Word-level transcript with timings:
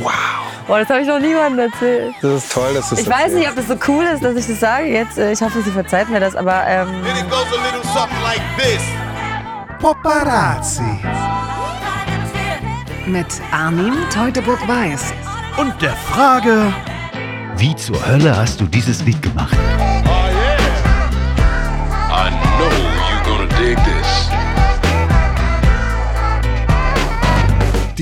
Wow. 0.00 0.12
Boah, 0.66 0.80
das 0.80 0.88
habe 0.90 1.00
ich 1.00 1.08
noch 1.08 1.18
niemandem 1.18 1.70
erzählt. 1.70 2.14
Das 2.20 2.44
ist 2.44 2.52
toll, 2.52 2.74
dass 2.74 2.90
du 2.90 2.96
das 2.96 3.04
Ich 3.04 3.10
weiß 3.10 3.32
nicht, 3.32 3.48
ob 3.48 3.56
das 3.56 3.68
so 3.68 3.76
cool 3.88 4.04
ist, 4.04 4.22
dass 4.22 4.36
ich 4.36 4.46
das 4.46 4.60
sage 4.60 4.86
jetzt. 4.86 5.16
Ich 5.18 5.40
hoffe, 5.40 5.62
sie 5.62 5.70
verzeiht 5.70 6.08
mir 6.10 6.20
das, 6.20 6.36
aber 6.36 6.66
ähm, 6.66 6.88
like 8.22 8.42
this. 8.58 8.82
Paparazzi. 9.80 10.82
Mit 13.06 13.26
Armin 13.52 13.94
Teutoburg-Weiß. 14.12 15.14
Und 15.56 15.80
der 15.80 15.94
Frage, 16.12 16.72
Wie 17.56 17.74
zur 17.74 18.06
Hölle 18.06 18.36
hast 18.36 18.60
du 18.60 18.66
dieses 18.66 19.02
Lied 19.04 19.20
gemacht? 19.22 19.56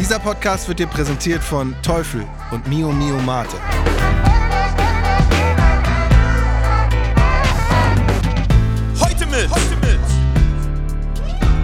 Dieser 0.06 0.20
Podcast 0.20 0.69
wird 0.69 0.78
dir 0.78 0.87
präsentiert 0.87 1.42
von 1.42 1.74
Teufel 1.83 2.24
und 2.52 2.65
Mio 2.69 2.92
Mio 2.92 3.19
Mate. 3.23 3.56
Heute 9.01 9.27
mit. 9.27 9.51
Heute 9.51 9.77
mit. 9.82 9.98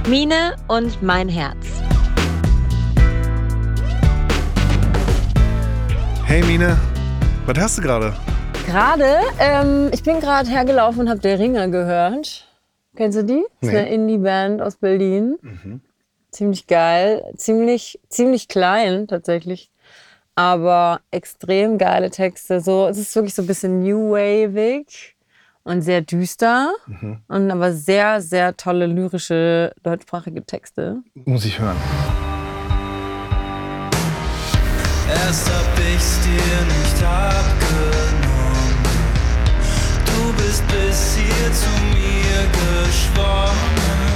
Mine 0.08 0.56
und 0.66 1.00
mein 1.04 1.28
Herz. 1.28 1.56
Hey 6.24 6.42
Mine, 6.42 6.76
was 7.46 7.58
hast 7.58 7.78
du 7.78 7.82
gerade? 7.82 8.12
gerade, 8.66 9.18
ähm, 9.38 9.90
ich 9.92 10.02
bin 10.02 10.18
gerade 10.18 10.48
hergelaufen 10.48 11.02
und 11.02 11.08
habe 11.10 11.20
Der 11.20 11.38
Ringer 11.38 11.68
gehört. 11.68 12.48
Kennst 12.96 13.18
du 13.18 13.22
die? 13.24 13.44
Das 13.60 13.68
ist 13.68 13.72
Nee. 13.74 13.78
eine 13.78 13.88
Indie-Band 13.90 14.62
aus 14.62 14.76
Berlin. 14.76 15.36
Ziemlich 16.32 16.66
geil, 16.66 17.22
ziemlich, 17.36 18.00
ziemlich 18.08 18.48
klein 18.48 19.06
tatsächlich. 19.06 19.70
Aber 20.34 21.00
extrem 21.10 21.76
geile 21.76 22.10
Texte. 22.10 22.60
So, 22.60 22.88
es 22.88 22.96
ist 22.96 23.14
wirklich 23.14 23.34
so 23.34 23.42
ein 23.42 23.46
bisschen 23.46 23.80
New 23.80 24.12
Waveig 24.12 25.14
und 25.62 25.82
sehr 25.82 26.00
düster. 26.00 26.72
Und 27.28 27.50
aber 27.50 27.74
sehr, 27.74 28.22
sehr 28.22 28.56
tolle 28.56 28.86
lyrische 28.86 29.74
deutschsprachige 29.82 30.42
Texte. 30.44 31.02
Muss 31.14 31.44
ich 31.44 31.58
hören. 31.58 31.76
Erst 35.10 35.50
hab 35.50 35.78
ich's 35.94 36.18
dir 36.22 36.64
nicht 36.64 37.04
abgenommen. 37.04 38.76
Du 40.06 40.32
bist 40.42 40.66
bis 40.68 41.14
hier 41.16 41.52
zu 41.52 41.68
mir 41.92 42.48
geschwommen. 42.88 44.11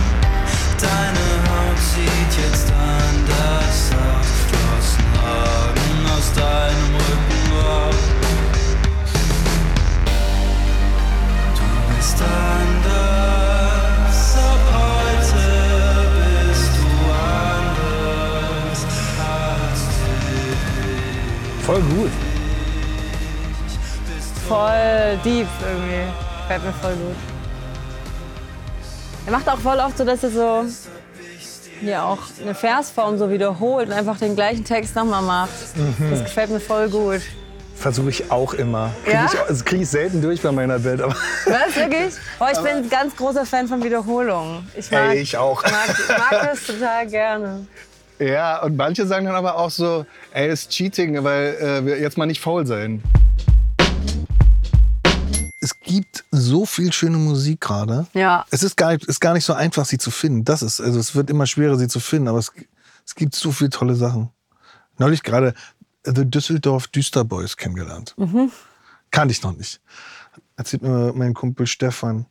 Voll 21.67 21.81
gut. 21.81 22.11
voll 24.49 25.19
deep 25.25 25.49
irgendwie. 25.61 26.07
Gefällt 26.43 26.65
mir 26.65 26.73
voll 26.75 26.95
gut. 26.95 27.36
Er 29.27 29.33
macht 29.33 29.49
auch 29.49 29.59
voll 29.59 29.79
oft 29.79 29.99
so, 29.99 30.05
dass 30.05 30.23
er 30.23 30.31
so 30.31 30.65
ja 31.83 32.05
auch 32.05 32.19
eine 32.41 32.55
Versform 32.55 33.19
so 33.19 33.31
wiederholt 33.31 33.89
und 33.89 33.93
einfach 33.93 34.19
den 34.19 34.35
gleichen 34.35 34.65
Text 34.65 34.95
nochmal 34.97 35.23
macht. 35.23 35.51
Das 36.11 36.23
gefällt 36.23 36.51
mir 36.51 36.61
voll 36.61 36.89
gut. 36.89 37.21
Versuche 37.75 38.09
ich 38.09 38.31
auch 38.31 38.55
immer. 38.55 38.91
Kriege 39.05 39.17
Ja? 39.17 39.27
ich, 39.31 39.39
also 39.39 39.65
krieg 39.65 39.83
ich 39.83 39.89
selten 39.91 40.23
durch 40.23 40.41
bei 40.41 40.51
meiner 40.51 40.83
Welt, 40.83 41.03
aber 41.03 41.15
Was, 41.45 41.77
wirklich? 41.77 42.15
Oh, 42.41 42.47
ich 42.51 42.59
bin 42.59 42.73
ein 42.85 42.89
ganz 42.89 43.15
großer 43.17 43.45
Fan 43.45 43.69
von 43.69 43.83
Wiederholungen. 43.85 44.67
Ich 44.75 44.91
mag, 44.91 45.11
ey, 45.11 45.19
ich 45.19 45.37
auch. 45.37 45.63
mag, 45.63 45.73
ich 45.91 46.09
mag 46.09 46.31
das 46.53 46.65
total 46.65 47.07
gerne. 47.07 47.67
Ja, 48.19 48.63
und 48.63 48.77
manche 48.77 49.07
sagen 49.07 49.27
dann 49.27 49.35
aber 49.35 49.57
auch 49.59 49.71
so, 49.71 50.07
ey, 50.33 50.49
das 50.49 50.61
ist 50.63 50.71
Cheating, 50.71 51.23
weil 51.23 51.55
äh, 51.61 51.85
wir 51.85 51.99
jetzt 51.99 52.17
mal 52.17 52.25
nicht 52.25 52.41
faul 52.41 52.67
sein. 52.67 53.03
Es 55.87 55.93
gibt 55.93 56.25
so 56.33 56.67
viel 56.67 56.93
schöne 56.93 57.17
Musik 57.17 57.61
gerade. 57.61 58.07
Ja. 58.13 58.45
Es 58.51 58.65
ist 58.65 58.77
gar, 58.77 58.93
nicht, 58.93 59.05
ist 59.05 59.21
gar 59.21 59.35
nicht 59.35 59.45
so 59.45 59.53
einfach, 59.53 59.85
sie 59.85 59.99
zu 59.99 60.11
finden. 60.11 60.45
Das 60.45 60.63
ist, 60.63 60.81
also 60.81 60.99
es 60.99 61.15
wird 61.15 61.31
immer 61.31 61.47
schwerer, 61.47 61.77
sie 61.77 61.87
zu 61.87 62.01
finden, 62.01 62.27
aber 62.27 62.39
es, 62.39 62.53
es 63.07 63.15
gibt 63.15 63.37
so 63.37 63.53
viele 63.53 63.71
tolle 63.71 63.95
Sachen. 63.95 64.31
Neulich 64.99 65.23
gerade 65.23 65.55
The 66.05 66.29
Düsseldorf 66.29 66.89
Düsterboys 66.89 67.57
kennengelernt. 67.57 68.17
Kannte 69.13 69.33
ich 69.33 69.43
noch 69.43 69.57
nicht. 69.57 69.81
Erzählt 70.57 70.83
mir 70.83 71.13
mein 71.15 71.35
Kumpel 71.35 71.69
Stefan, 71.69 72.27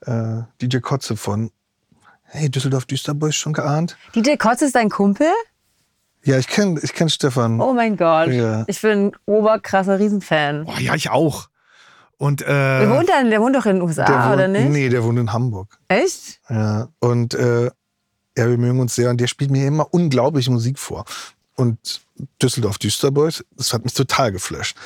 äh, 0.00 0.42
DJ 0.60 0.78
Kotze 0.78 1.16
von, 1.16 1.52
hey, 2.24 2.50
Düsseldorf 2.50 2.86
Düsterboys 2.86 3.36
schon 3.36 3.52
geahnt? 3.52 3.96
DJ 4.16 4.34
Kotz 4.36 4.62
ist 4.62 4.74
dein 4.74 4.90
Kumpel? 4.90 5.28
Ja, 6.24 6.38
ich 6.38 6.48
kenne 6.48 6.80
ich 6.82 6.92
kenn 6.92 7.08
Stefan. 7.08 7.60
Oh 7.60 7.72
mein 7.72 7.96
Gott. 7.96 8.30
Ja. 8.30 8.64
Ich 8.66 8.80
bin 8.80 9.08
ein 9.08 9.12
oberkrasser 9.26 10.00
Riesenfan. 10.00 10.64
Oh, 10.66 10.74
ja, 10.80 10.96
ich 10.96 11.10
auch. 11.10 11.48
Und 12.18 12.40
Der 12.40 12.80
äh, 12.82 12.90
wohnt, 12.90 13.08
dann, 13.08 13.30
der 13.30 13.40
wohnt 13.40 13.54
doch 13.54 13.66
in 13.66 13.76
den 13.76 13.82
USA, 13.82 14.04
der 14.06 14.24
wohnt, 14.24 14.34
oder 14.34 14.48
nicht? 14.48 14.70
Nee, 14.70 14.88
der 14.88 15.04
wohnt 15.04 15.18
in 15.18 15.32
Hamburg. 15.32 15.78
Echt? 15.88 16.40
Ja, 16.48 16.88
und 17.00 17.34
äh, 17.34 17.66
ja, 17.66 18.48
wir 18.48 18.58
mögen 18.58 18.80
uns 18.80 18.94
sehr 18.94 19.10
und 19.10 19.20
der 19.20 19.26
spielt 19.26 19.50
mir 19.50 19.66
immer 19.66 19.92
unglaublich 19.92 20.48
Musik 20.48 20.78
vor. 20.78 21.04
Und 21.56 22.02
Düsseldorf 22.42 22.78
Düsterboys, 22.78 23.44
das 23.56 23.72
hat 23.72 23.84
mich 23.84 23.94
total 23.94 24.30
geflasht. 24.32 24.76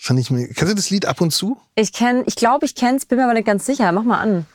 Fand 0.00 0.18
ich 0.18 0.30
mir, 0.30 0.46
kennst 0.48 0.72
du 0.72 0.74
das 0.74 0.90
Lied 0.90 1.06
ab 1.06 1.20
und 1.20 1.30
zu? 1.32 1.56
Ich 1.76 1.92
kenn, 1.92 2.24
ich 2.26 2.34
glaube, 2.36 2.66
ich 2.66 2.74
kenn's, 2.74 3.06
bin 3.06 3.18
mir 3.18 3.24
aber 3.24 3.34
nicht 3.34 3.46
ganz 3.46 3.64
sicher. 3.66 3.90
Mach 3.92 4.02
mal 4.02 4.18
an. 4.20 4.46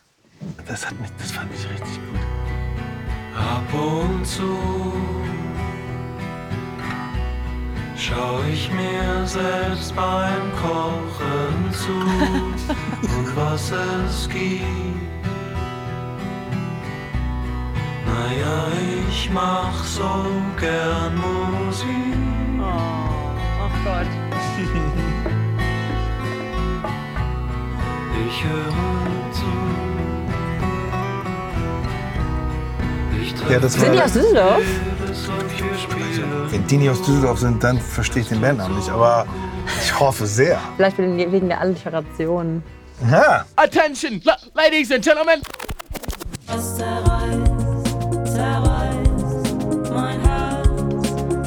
Das, 0.67 0.85
hat 0.85 0.99
mich, 0.99 1.09
das 1.17 1.31
fand 1.31 1.49
ich 1.53 1.69
richtig 1.69 1.95
gut. 1.95 2.19
Ab 3.37 3.73
und 3.73 4.25
zu 4.25 4.57
schau 7.97 8.39
ich 8.51 8.69
mir 8.71 9.25
selbst 9.25 9.95
beim 9.95 10.51
Kochen 10.61 11.73
zu 11.73 11.91
und 13.17 13.35
was 13.35 13.71
es 13.71 14.29
gibt. 14.29 14.63
Naja, 18.05 18.67
ich 19.09 19.29
mach 19.31 19.83
so 19.83 20.25
gern 20.59 21.15
Musik. 21.15 22.17
Oh, 22.59 23.31
ach 23.65 23.83
Gott. 23.83 24.07
Ich 28.27 28.43
höre 28.43 29.31
zu. 29.31 29.45
Ich 33.21 33.49
Ja, 33.49 33.59
das 33.59 33.73
Sind 33.73 33.93
die 33.93 34.01
aus 34.01 34.13
Düsseldorf? 34.13 34.63
Wenn 36.49 36.67
die 36.67 36.77
nicht 36.77 36.89
aus 36.89 37.01
Düsseldorf 37.01 37.39
sind, 37.39 37.63
dann 37.63 37.79
verstehe 37.79 38.21
ich 38.23 38.29
den 38.29 38.41
Bandnamen 38.41 38.77
nicht. 38.77 38.89
Aber 38.89 39.25
ich 39.83 39.99
hoffe 39.99 40.25
sehr. 40.25 40.59
Vielleicht 40.75 40.97
wegen 40.97 41.47
der 41.49 41.59
Alliteration. 41.61 42.63
Ja, 43.11 43.45
Attention, 43.57 44.21
la- 44.23 44.37
ladies 44.53 44.91
and 44.91 45.03
gentlemen. 45.03 45.41
Was 46.47 46.77
zerreißt, 46.77 48.33
zerreißt 48.33 49.91
mein 49.93 50.19
Herz. 50.21 50.67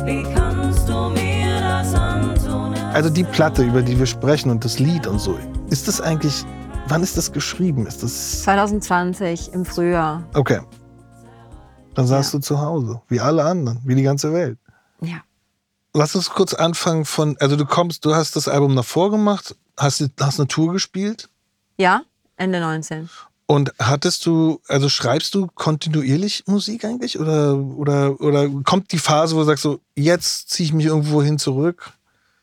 Wie 0.05 0.23
kannst 0.35 0.89
du 0.89 1.09
mir 1.11 1.61
das 1.61 1.95
antun? 1.95 2.75
also 2.93 3.09
die 3.11 3.25
Platte, 3.25 3.63
über 3.63 3.81
die 3.83 3.99
wir 3.99 4.07
sprechen 4.07 4.51
und 4.51 4.65
das 4.65 4.79
Lied 4.79 5.07
und 5.07 5.21
so, 5.21 5.39
ist 5.71 5.89
das 5.89 6.01
eigentlich, 6.01 6.45
wann 6.89 7.03
ist 7.03 7.17
das 7.17 7.33
geschrieben? 7.33 7.87
Ist 7.87 8.03
das, 8.03 8.43
2020 8.43 9.53
im 9.55 9.65
Frühjahr. 9.65 10.23
okay. 10.35 10.61
Dann 11.99 12.07
saßt 12.07 12.33
Ja. 12.33 12.39
du 12.39 12.45
zu 12.45 12.61
Hause, 12.61 13.03
wie 13.09 13.19
alle 13.21 13.43
anderen, 13.43 13.81
wie 13.85 13.97
die 13.97 14.05
ganze 14.05 14.33
Welt. 14.33 14.57
Ja. 15.01 15.17
Lass 15.95 16.15
uns 16.15 16.31
kurz 16.31 16.55
anfangen 16.55 17.05
von, 17.05 17.37
also 17.41 17.57
du 17.57 17.67
kommst, 17.67 18.05
du 18.05 18.15
hast 18.15 18.37
das 18.37 18.47
Album 18.47 18.77
davor 18.77 19.11
gemacht, 19.11 19.57
hast, 19.77 20.09
hast 20.21 20.39
eine 20.39 20.47
Tour 20.47 20.73
gespielt 20.73 21.29
Ja, 21.77 22.03
Ende 22.37 22.61
19. 22.61 23.11
und 23.47 23.73
hattest 23.81 24.25
du, 24.27 24.61
also 24.69 24.89
schreibst 24.89 25.35
du 25.35 25.49
kontinuierlich 25.57 26.45
Musik 26.47 26.85
eigentlich 26.85 27.19
oder, 27.19 27.57
oder, 27.57 28.21
oder 28.21 28.49
kommt 28.63 28.93
die 28.93 28.99
Phase, 29.01 29.35
wo 29.35 29.41
du 29.41 29.47
sagst 29.47 29.65
so, 29.65 29.81
jetzt 29.97 30.51
ziehe 30.51 30.67
ich 30.69 30.73
mich 30.73 30.87
irgendwo 30.87 31.21
hin 31.21 31.37
zurück? 31.37 31.95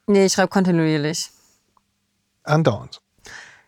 Nee, 0.05 0.25
ich 0.25 0.33
schreibe 0.33 0.49
kontinuierlich. 0.49 1.29
Andauernd. 2.43 3.01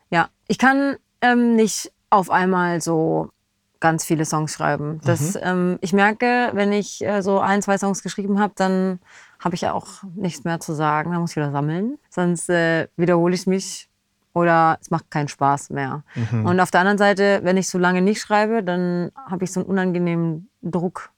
Ja, 0.09 0.27
ich 0.49 0.57
kann 0.57 0.97
ähm, 1.21 1.55
nicht 1.55 1.93
auf 2.09 2.29
einmal 2.29 2.81
so 2.81 3.29
ganz 3.79 4.03
viele 4.05 4.25
Songs 4.25 4.53
schreiben. 4.53 4.99
Das, 5.03 5.33
Mhm. 5.35 5.39
ähm, 5.43 5.77
ich 5.81 5.93
merke, 5.93 6.49
wenn 6.53 6.71
ich 6.71 7.03
äh, 7.05 7.21
so 7.21 7.39
ein, 7.39 7.61
zwei 7.61 7.77
Songs 7.77 8.03
geschrieben 8.03 8.39
habe, 8.39 8.53
dann 8.55 8.99
habe 9.39 9.55
ich 9.55 9.61
ja 9.61 9.73
auch 9.73 9.87
nichts 10.15 10.43
mehr 10.43 10.59
zu 10.59 10.73
sagen. 10.73 11.11
Dann 11.11 11.21
muss 11.21 11.31
ich 11.31 11.35
wieder 11.37 11.51
sammeln. 11.51 11.97
Sonst 12.09 12.49
äh, 12.49 12.87
wiederhole 12.97 13.35
ich 13.35 13.45
mich 13.47 13.87
oder 14.33 14.77
es 14.81 14.89
macht 14.91 15.09
keinen 15.11 15.27
Spaß 15.27 15.69
mehr. 15.71 16.03
Mhm. 16.15 16.45
Und 16.45 16.59
auf 16.59 16.71
der 16.71 16.81
anderen 16.81 16.97
Seite, 16.97 17.39
wenn 17.43 17.57
ich 17.57 17.69
so 17.69 17.77
lange 17.77 18.01
nicht 18.01 18.21
schreibe, 18.21 18.63
dann 18.63 19.11
habe 19.29 19.43
ich 19.43 19.51
so 19.51 19.59
einen 19.61 19.69
unangenehmen 19.69 20.49
Druck. 20.61 21.09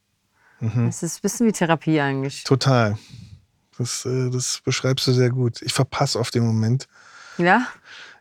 Mhm. 0.60 0.88
Es 0.88 1.04
ist 1.04 1.18
ein 1.20 1.22
bisschen 1.22 1.48
wie 1.48 1.52
Therapie 1.54 2.00
eigentlich. 2.02 2.44
Total. 2.44 2.98
Das, 3.78 4.06
äh, 4.06 4.30
das 4.30 4.62
beschreibst 4.64 5.08
du 5.08 5.14
sehr 5.14 5.30
gut. 5.30 5.62
Ich 5.62 5.74
verpasse 5.74 6.20
auf 6.20 6.32
den 6.32 6.46
Moment. 6.46 6.88
Ja. 7.38 7.68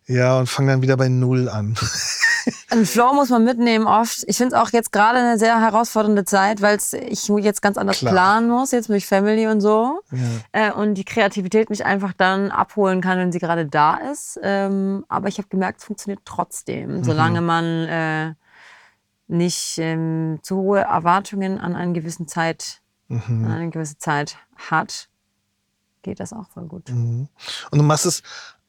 Ja, 0.06 0.38
und 0.38 0.48
fange 0.48 0.70
dann 0.72 0.82
wieder 0.82 0.96
bei 0.96 1.08
Null 1.08 1.48
an. 1.48 1.74
Einen 2.70 2.84
Flow 2.84 3.14
muss 3.14 3.30
man 3.30 3.44
mitnehmen 3.44 3.86
oft. 3.86 4.24
Ich 4.26 4.36
finde 4.36 4.54
es 4.54 4.60
auch 4.60 4.70
jetzt 4.72 4.92
gerade 4.92 5.18
eine 5.18 5.38
sehr 5.38 5.58
herausfordernde 5.60 6.24
Zeit, 6.24 6.60
weil 6.60 6.76
ich 6.76 7.26
jetzt 7.26 7.62
ganz 7.62 7.78
anders 7.78 7.98
Klar. 7.98 8.12
planen 8.12 8.50
muss, 8.50 8.72
jetzt 8.72 8.90
mit 8.90 9.02
Family 9.02 9.46
und 9.46 9.60
so. 9.62 10.00
Ja. 10.10 10.68
Äh, 10.68 10.72
und 10.72 10.94
die 10.94 11.04
Kreativität 11.04 11.70
nicht 11.70 11.86
einfach 11.86 12.12
dann 12.12 12.50
abholen 12.50 13.00
kann, 13.00 13.18
wenn 13.18 13.32
sie 13.32 13.38
gerade 13.38 13.64
da 13.66 13.94
ist. 13.96 14.38
Ähm, 14.42 15.04
aber 15.08 15.28
ich 15.28 15.38
habe 15.38 15.48
gemerkt, 15.48 15.80
es 15.80 15.86
funktioniert 15.86 16.20
trotzdem, 16.26 17.04
solange 17.04 17.40
man 17.40 17.64
äh, 17.64 18.34
nicht 19.28 19.78
ähm, 19.78 20.40
zu 20.42 20.56
hohe 20.56 20.80
Erwartungen 20.80 21.58
an 21.58 21.74
eine 21.74 21.92
gewissen 21.94 22.28
Zeit, 22.28 22.82
an 23.08 23.46
eine 23.50 23.70
gewisse 23.70 23.96
Zeit 23.96 24.36
hat, 24.56 25.08
geht 26.02 26.20
das 26.20 26.32
auch 26.32 26.48
voll 26.48 26.66
gut. 26.66 26.90
Und 26.90 27.28
du 27.72 27.82
machst 27.82 28.06
es 28.06 28.22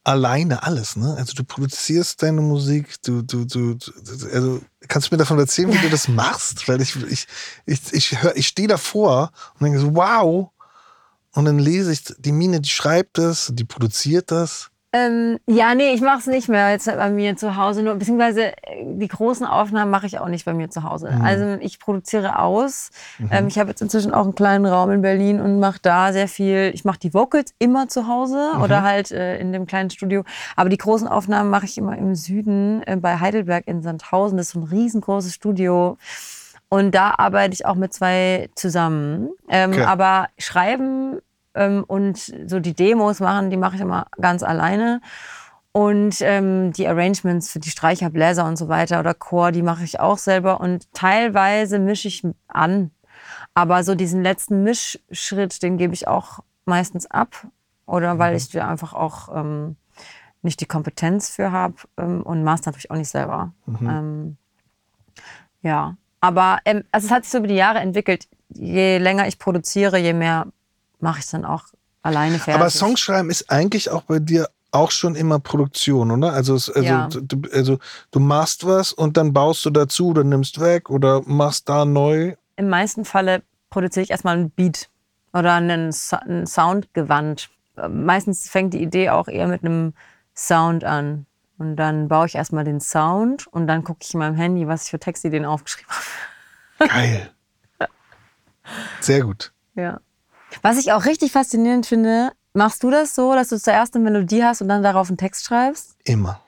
alleine 0.04 0.62
alles, 0.62 0.96
ne? 0.96 1.14
Also 1.16 1.34
du 1.34 1.44
produzierst 1.44 2.22
deine 2.22 2.40
Musik, 2.40 3.00
du, 3.02 3.22
du, 3.22 3.44
du, 3.44 3.74
du 3.74 3.92
also 4.32 4.60
kannst 4.88 5.10
du 5.10 5.14
mir 5.14 5.18
davon 5.18 5.38
erzählen, 5.38 5.72
wie 5.72 5.78
du 5.78 5.90
das 5.90 6.08
machst? 6.08 6.68
Weil 6.68 6.80
ich, 6.80 6.96
ich, 7.04 7.26
ich, 7.66 7.92
ich, 7.92 8.22
hör, 8.22 8.36
ich 8.36 8.46
stehe 8.46 8.68
davor 8.68 9.30
und 9.54 9.64
denke 9.64 9.78
so, 9.78 9.94
wow. 9.94 10.50
Und 11.32 11.44
dann 11.44 11.58
lese 11.58 11.92
ich, 11.92 12.02
die 12.18 12.32
Mine, 12.32 12.60
die 12.60 12.68
schreibt 12.68 13.18
das, 13.18 13.50
die 13.54 13.64
produziert 13.64 14.30
das. 14.30 14.69
Ähm, 14.92 15.38
ja, 15.46 15.76
nee, 15.76 15.92
ich 15.92 16.00
mache 16.00 16.18
es 16.18 16.26
nicht 16.26 16.48
mehr 16.48 16.70
jetzt 16.70 16.86
bei 16.86 17.10
mir 17.10 17.36
zu 17.36 17.54
Hause. 17.56 17.82
Nur, 17.84 17.94
beziehungsweise 17.94 18.48
äh, 18.48 18.84
die 18.84 19.06
großen 19.06 19.46
Aufnahmen 19.46 19.88
mache 19.90 20.06
ich 20.06 20.18
auch 20.18 20.26
nicht 20.26 20.44
bei 20.44 20.52
mir 20.52 20.68
zu 20.68 20.82
Hause. 20.82 21.10
Also 21.22 21.58
ich 21.60 21.78
produziere 21.78 22.40
aus. 22.40 22.90
Ähm, 23.30 23.46
ich 23.46 23.58
habe 23.58 23.70
jetzt 23.70 23.82
inzwischen 23.82 24.12
auch 24.12 24.24
einen 24.24 24.34
kleinen 24.34 24.66
Raum 24.66 24.90
in 24.90 25.02
Berlin 25.02 25.40
und 25.40 25.60
mache 25.60 25.78
da 25.80 26.12
sehr 26.12 26.26
viel. 26.26 26.72
Ich 26.74 26.84
mache 26.84 26.98
die 26.98 27.14
Vocals 27.14 27.54
immer 27.60 27.86
zu 27.86 28.08
Hause 28.08 28.50
oder 28.62 28.82
halt 28.82 29.12
äh, 29.12 29.38
in 29.38 29.52
dem 29.52 29.66
kleinen 29.66 29.90
Studio. 29.90 30.24
Aber 30.56 30.68
die 30.68 30.78
großen 30.78 31.06
Aufnahmen 31.06 31.50
mache 31.50 31.66
ich 31.66 31.78
immer 31.78 31.96
im 31.96 32.16
Süden 32.16 32.82
äh, 32.84 32.96
bei 32.96 33.20
Heidelberg 33.20 33.68
in 33.68 33.82
Sandhausen. 33.82 34.38
Das 34.38 34.46
ist 34.46 34.52
so 34.54 34.60
ein 34.60 34.64
riesengroßes 34.64 35.32
Studio. 35.34 35.98
Und 36.68 36.94
da 36.94 37.14
arbeite 37.16 37.54
ich 37.54 37.64
auch 37.64 37.74
mit 37.76 37.92
zwei 37.92 38.48
zusammen. 38.56 39.30
Ähm, 39.48 39.70
Okay. 39.70 39.84
Aber 39.84 40.26
schreiben 40.38 41.20
ähm, 41.54 41.84
und 41.86 42.18
so 42.18 42.60
die 42.60 42.74
Demos 42.74 43.20
machen, 43.20 43.50
die 43.50 43.56
mache 43.56 43.76
ich 43.76 43.80
immer 43.80 44.06
ganz 44.20 44.42
alleine. 44.42 45.00
Und 45.72 46.16
ähm, 46.20 46.72
die 46.72 46.88
Arrangements 46.88 47.50
für 47.50 47.60
die 47.60 47.70
Streicher, 47.70 48.10
Bläser 48.10 48.44
und 48.44 48.56
so 48.56 48.68
weiter 48.68 48.98
oder 48.98 49.14
Chor, 49.14 49.52
die 49.52 49.62
mache 49.62 49.84
ich 49.84 50.00
auch 50.00 50.18
selber. 50.18 50.60
Und 50.60 50.92
teilweise 50.92 51.78
mische 51.78 52.08
ich 52.08 52.24
an. 52.48 52.90
Aber 53.54 53.84
so 53.84 53.94
diesen 53.94 54.22
letzten 54.22 54.64
Mischschritt, 54.64 55.62
den 55.62 55.78
gebe 55.78 55.94
ich 55.94 56.08
auch 56.08 56.40
meistens 56.64 57.06
ab. 57.06 57.46
Oder 57.86 58.18
weil 58.18 58.36
ich 58.36 58.50
da 58.50 58.68
einfach 58.68 58.94
auch 58.94 59.28
ähm, 59.34 59.76
nicht 60.42 60.60
die 60.60 60.66
Kompetenz 60.66 61.30
für 61.30 61.52
habe 61.52 61.74
ähm, 61.98 62.22
und 62.22 62.42
master 62.44 62.70
natürlich 62.70 62.90
auch 62.90 62.96
nicht 62.96 63.10
selber. 63.10 63.52
Ähm, 63.88 64.36
ja, 65.62 65.96
aber 66.20 66.58
ähm, 66.64 66.84
also 66.92 67.06
es 67.06 67.12
hat 67.12 67.24
sich 67.24 67.32
so 67.32 67.38
über 67.38 67.48
die 67.48 67.54
Jahre 67.54 67.78
entwickelt. 67.78 68.28
Je 68.48 68.98
länger 68.98 69.26
ich 69.26 69.38
produziere, 69.38 69.98
je 69.98 70.12
mehr 70.12 70.46
mache 71.02 71.20
ich 71.20 71.26
dann 71.28 71.44
auch 71.44 71.64
alleine 72.02 72.38
fertig. 72.38 72.54
Aber 72.54 72.70
Songschreiben 72.70 73.30
ist 73.30 73.50
eigentlich 73.50 73.90
auch 73.90 74.02
bei 74.02 74.18
dir 74.18 74.48
auch 74.72 74.90
schon 74.92 75.16
immer 75.16 75.38
Produktion, 75.40 76.10
oder? 76.12 76.32
Also, 76.32 76.54
es, 76.54 76.70
also, 76.70 76.82
Ja. 76.88 77.08
du, 77.08 77.42
also 77.52 77.78
du 78.12 78.20
machst 78.20 78.64
was 78.66 78.92
und 78.92 79.16
dann 79.16 79.32
baust 79.32 79.64
du 79.64 79.70
dazu 79.70 80.08
oder 80.08 80.22
nimmst 80.24 80.60
weg 80.60 80.90
oder 80.90 81.22
machst 81.26 81.68
da 81.68 81.84
neu. 81.84 82.34
Im 82.56 82.68
meisten 82.68 83.04
Falle 83.04 83.42
produziere 83.70 84.04
ich 84.04 84.10
erstmal 84.10 84.36
einen 84.36 84.50
Beat 84.50 84.88
oder 85.32 85.54
einen, 85.54 85.90
Sa- 85.92 86.18
ein 86.18 86.46
Soundgewand. 86.46 87.50
Meistens 87.88 88.48
fängt 88.48 88.74
die 88.74 88.82
Idee 88.82 89.10
auch 89.10 89.26
eher 89.28 89.48
mit 89.48 89.64
einem 89.64 89.94
Sound 90.36 90.84
an. 90.84 91.26
Und 91.58 91.76
dann 91.76 92.08
baue 92.08 92.26
ich 92.26 92.36
erstmal 92.36 92.64
den 92.64 92.80
Sound 92.80 93.46
und 93.48 93.66
dann 93.66 93.84
gucke 93.84 93.98
ich 94.02 94.14
in 94.14 94.20
meinem 94.20 94.34
Handy, 94.34 94.66
was 94.66 94.84
ich 94.84 94.90
für 94.90 94.98
Textideen 94.98 95.44
aufgeschrieben 95.44 95.90
habe. 96.78 96.90
Geil. 96.90 97.30
Sehr 99.00 99.22
gut. 99.24 99.52
Ja. 99.74 100.00
Was 100.62 100.78
ich 100.78 100.92
auch 100.92 101.04
richtig 101.04 101.32
faszinierend 101.32 101.86
finde, 101.86 102.32
machst 102.52 102.82
du 102.82 102.90
das 102.90 103.14
so, 103.14 103.34
dass 103.34 103.48
du 103.48 103.58
zuerst 103.58 103.94
eine 103.94 104.04
Melodie 104.04 104.44
hast 104.44 104.62
und 104.62 104.68
dann 104.68 104.82
darauf 104.82 105.08
einen 105.08 105.18
Text 105.18 105.44
schreibst? 105.44 105.96
Immer. 106.04 106.40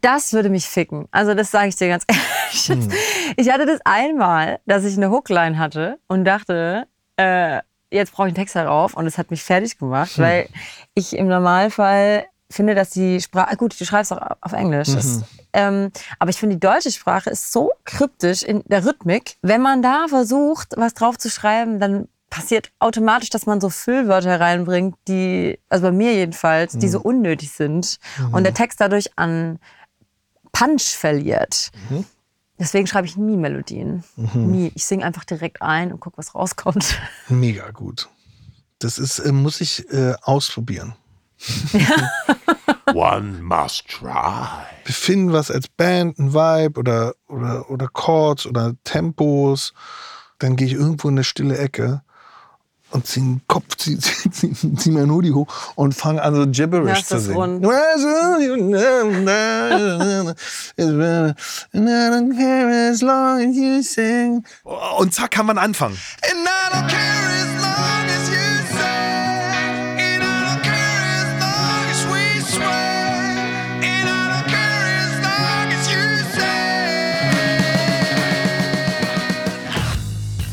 Das 0.00 0.32
würde 0.32 0.50
mich 0.50 0.66
ficken. 0.66 1.08
Also 1.10 1.34
das 1.34 1.50
sage 1.50 1.68
ich 1.68 1.76
dir 1.76 1.88
ganz 1.88 2.04
ehrlich. 2.68 2.88
Ich 3.36 3.50
hatte 3.50 3.66
das 3.66 3.80
einmal, 3.84 4.60
dass 4.66 4.84
ich 4.84 4.96
eine 4.96 5.10
Hookline 5.10 5.58
hatte 5.58 5.98
und 6.06 6.24
dachte, 6.24 6.86
äh, 7.16 7.60
jetzt 7.90 8.12
brauche 8.12 8.26
ich 8.28 8.30
einen 8.30 8.36
Text 8.36 8.56
darauf 8.56 8.94
und 8.94 9.06
es 9.06 9.16
hat 9.18 9.30
mich 9.30 9.42
fertig 9.42 9.78
gemacht, 9.78 10.18
weil 10.18 10.48
ich 10.94 11.16
im 11.16 11.28
Normalfall 11.28 12.26
finde, 12.50 12.74
dass 12.74 12.90
die 12.90 13.20
Sprache, 13.20 13.56
gut, 13.56 13.80
du 13.80 13.84
schreibst 13.84 14.12
auch 14.12 14.20
auf 14.40 14.52
Englisch, 14.52 14.88
ist, 14.88 15.24
ähm, 15.52 15.90
aber 16.18 16.30
ich 16.30 16.36
finde, 16.36 16.56
die 16.56 16.60
deutsche 16.60 16.92
Sprache 16.92 17.30
ist 17.30 17.50
so 17.52 17.70
kryptisch 17.84 18.42
in 18.42 18.62
der 18.66 18.84
Rhythmik. 18.84 19.36
Wenn 19.42 19.62
man 19.62 19.82
da 19.82 20.06
versucht, 20.08 20.74
was 20.76 20.94
drauf 20.94 21.18
zu 21.18 21.28
schreiben, 21.30 21.80
dann 21.80 22.08
passiert 22.30 22.70
automatisch, 22.78 23.30
dass 23.30 23.46
man 23.46 23.60
so 23.60 23.70
Füllwörter 23.70 24.40
reinbringt, 24.40 24.96
die, 25.08 25.58
also 25.68 25.86
bei 25.86 25.92
mir 25.92 26.14
jedenfalls, 26.14 26.76
die 26.76 26.88
so 26.88 27.00
unnötig 27.00 27.52
sind 27.52 27.98
und 28.32 28.44
der 28.44 28.54
Text 28.54 28.80
dadurch 28.80 29.16
an 29.16 29.58
Punch 30.52 30.82
verliert. 30.82 31.70
Deswegen 32.58 32.86
schreibe 32.86 33.06
ich 33.06 33.16
nie 33.16 33.36
Melodien. 33.36 34.02
Nie. 34.16 34.72
Ich 34.74 34.86
singe 34.86 35.04
einfach 35.04 35.24
direkt 35.24 35.60
ein 35.60 35.92
und 35.92 36.00
gucke, 36.00 36.16
was 36.16 36.34
rauskommt. 36.34 36.98
Mega 37.28 37.70
gut. 37.70 38.08
Das 38.78 38.98
ist, 38.98 39.18
äh, 39.18 39.32
muss 39.32 39.60
ich 39.60 39.90
äh, 39.92 40.14
ausprobieren. 40.22 40.94
One 42.94 43.42
must 43.42 43.88
try. 43.88 44.46
Wir 44.84 44.94
finden 44.94 45.32
was 45.32 45.50
als 45.50 45.68
Band, 45.68 46.18
ein 46.18 46.32
Vibe 46.32 46.80
oder, 46.80 47.14
oder, 47.28 47.70
oder 47.70 47.88
Chords 47.88 48.46
oder 48.46 48.74
Tempos. 48.84 49.74
Dann 50.38 50.56
gehe 50.56 50.66
ich 50.66 50.74
irgendwo 50.74 51.08
in 51.08 51.14
eine 51.14 51.24
stille 51.24 51.58
Ecke 51.58 52.02
und 52.90 53.06
ziehe 53.06 53.24
den 53.24 53.40
Kopf, 53.46 53.76
ziehe 53.76 53.98
zieh, 54.30 54.30
zieh, 54.30 54.74
zieh 54.76 54.90
mein 54.90 55.10
Hoodie 55.10 55.32
hoch 55.32 55.46
und 55.74 55.94
fange 55.94 56.22
an, 56.22 56.34
so 56.34 56.46
Gibberish 56.46 56.88
Ja, 56.88 56.98
ist 56.98 57.08
zu 57.08 57.18
singen. 57.18 57.36
Und 64.98 65.14
zack 65.14 65.30
kann 65.30 65.46
man 65.46 65.58
anfangen. 65.58 65.98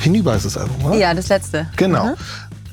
Hinüber 0.04 0.36
ist 0.36 0.46
das 0.46 0.58
Album, 0.58 0.84
oder? 0.84 0.96
Ja, 0.98 1.14
das 1.14 1.30
letzte. 1.30 1.70
Genau. 1.78 2.16